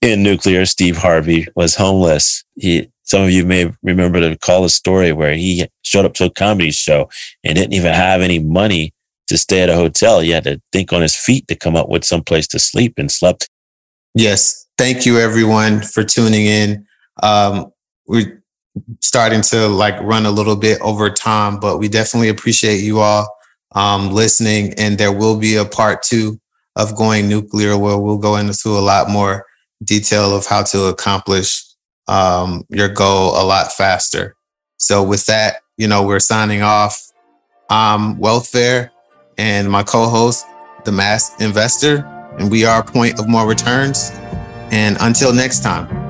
in 0.00 0.22
nuclear. 0.22 0.64
Steve 0.64 0.96
Harvey 0.96 1.46
was 1.56 1.76
homeless. 1.76 2.42
He, 2.54 2.88
some 3.02 3.22
of 3.22 3.30
you 3.30 3.44
may 3.44 3.70
remember 3.82 4.18
to 4.20 4.38
call 4.38 4.64
a 4.64 4.70
story 4.70 5.12
where 5.12 5.34
he 5.34 5.66
showed 5.82 6.06
up 6.06 6.14
to 6.14 6.24
a 6.24 6.30
comedy 6.30 6.70
show 6.70 7.10
and 7.44 7.54
didn't 7.54 7.74
even 7.74 7.92
have 7.92 8.22
any 8.22 8.38
money 8.38 8.94
to 9.26 9.36
stay 9.38 9.62
at 9.62 9.68
a 9.68 9.74
hotel. 9.74 10.20
He 10.20 10.30
had 10.30 10.44
to 10.44 10.60
think 10.72 10.92
on 10.92 11.02
his 11.02 11.16
feet 11.16 11.46
to 11.48 11.54
come 11.54 11.76
up 11.76 11.88
with 11.88 12.04
some 12.04 12.22
place 12.22 12.46
to 12.48 12.58
sleep 12.58 12.94
and 12.96 13.10
slept 13.10 13.48
Yes. 14.14 14.66
Thank 14.78 15.06
you 15.06 15.18
everyone 15.18 15.82
for 15.82 16.04
tuning 16.04 16.46
in. 16.46 16.86
Um, 17.22 17.72
we're 18.06 18.42
starting 19.00 19.40
to 19.42 19.68
like 19.68 20.00
run 20.00 20.26
a 20.26 20.30
little 20.30 20.56
bit 20.56 20.80
over 20.80 21.10
time, 21.10 21.58
but 21.58 21.78
we 21.78 21.88
definitely 21.88 22.28
appreciate 22.28 22.78
you 22.78 23.00
all 23.00 23.28
um, 23.72 24.10
listening. 24.10 24.74
And 24.78 24.98
there 24.98 25.12
will 25.12 25.36
be 25.36 25.56
a 25.56 25.64
part 25.64 26.02
two 26.02 26.40
of 26.76 26.96
going 26.96 27.28
nuclear 27.28 27.76
where 27.78 27.98
we'll 27.98 28.18
go 28.18 28.36
into 28.36 28.70
a 28.70 28.80
lot 28.80 29.10
more 29.10 29.46
detail 29.82 30.34
of 30.36 30.46
how 30.46 30.62
to 30.64 30.86
accomplish 30.86 31.64
um, 32.08 32.64
your 32.68 32.88
goal 32.88 33.30
a 33.40 33.44
lot 33.44 33.72
faster. 33.72 34.36
So 34.76 35.02
with 35.02 35.26
that, 35.26 35.56
you 35.76 35.88
know, 35.88 36.04
we're 36.04 36.20
signing 36.20 36.62
off. 36.62 37.00
I'm 37.70 38.18
Welfare 38.18 38.92
and 39.38 39.70
my 39.70 39.82
co-host, 39.82 40.46
the 40.84 40.92
Masked 40.92 41.40
Investor 41.40 42.13
and 42.38 42.50
we 42.50 42.64
are 42.64 42.80
a 42.80 42.84
Point 42.84 43.18
of 43.18 43.28
More 43.28 43.46
Returns. 43.46 44.10
And 44.70 44.96
until 45.00 45.32
next 45.32 45.60
time. 45.60 46.03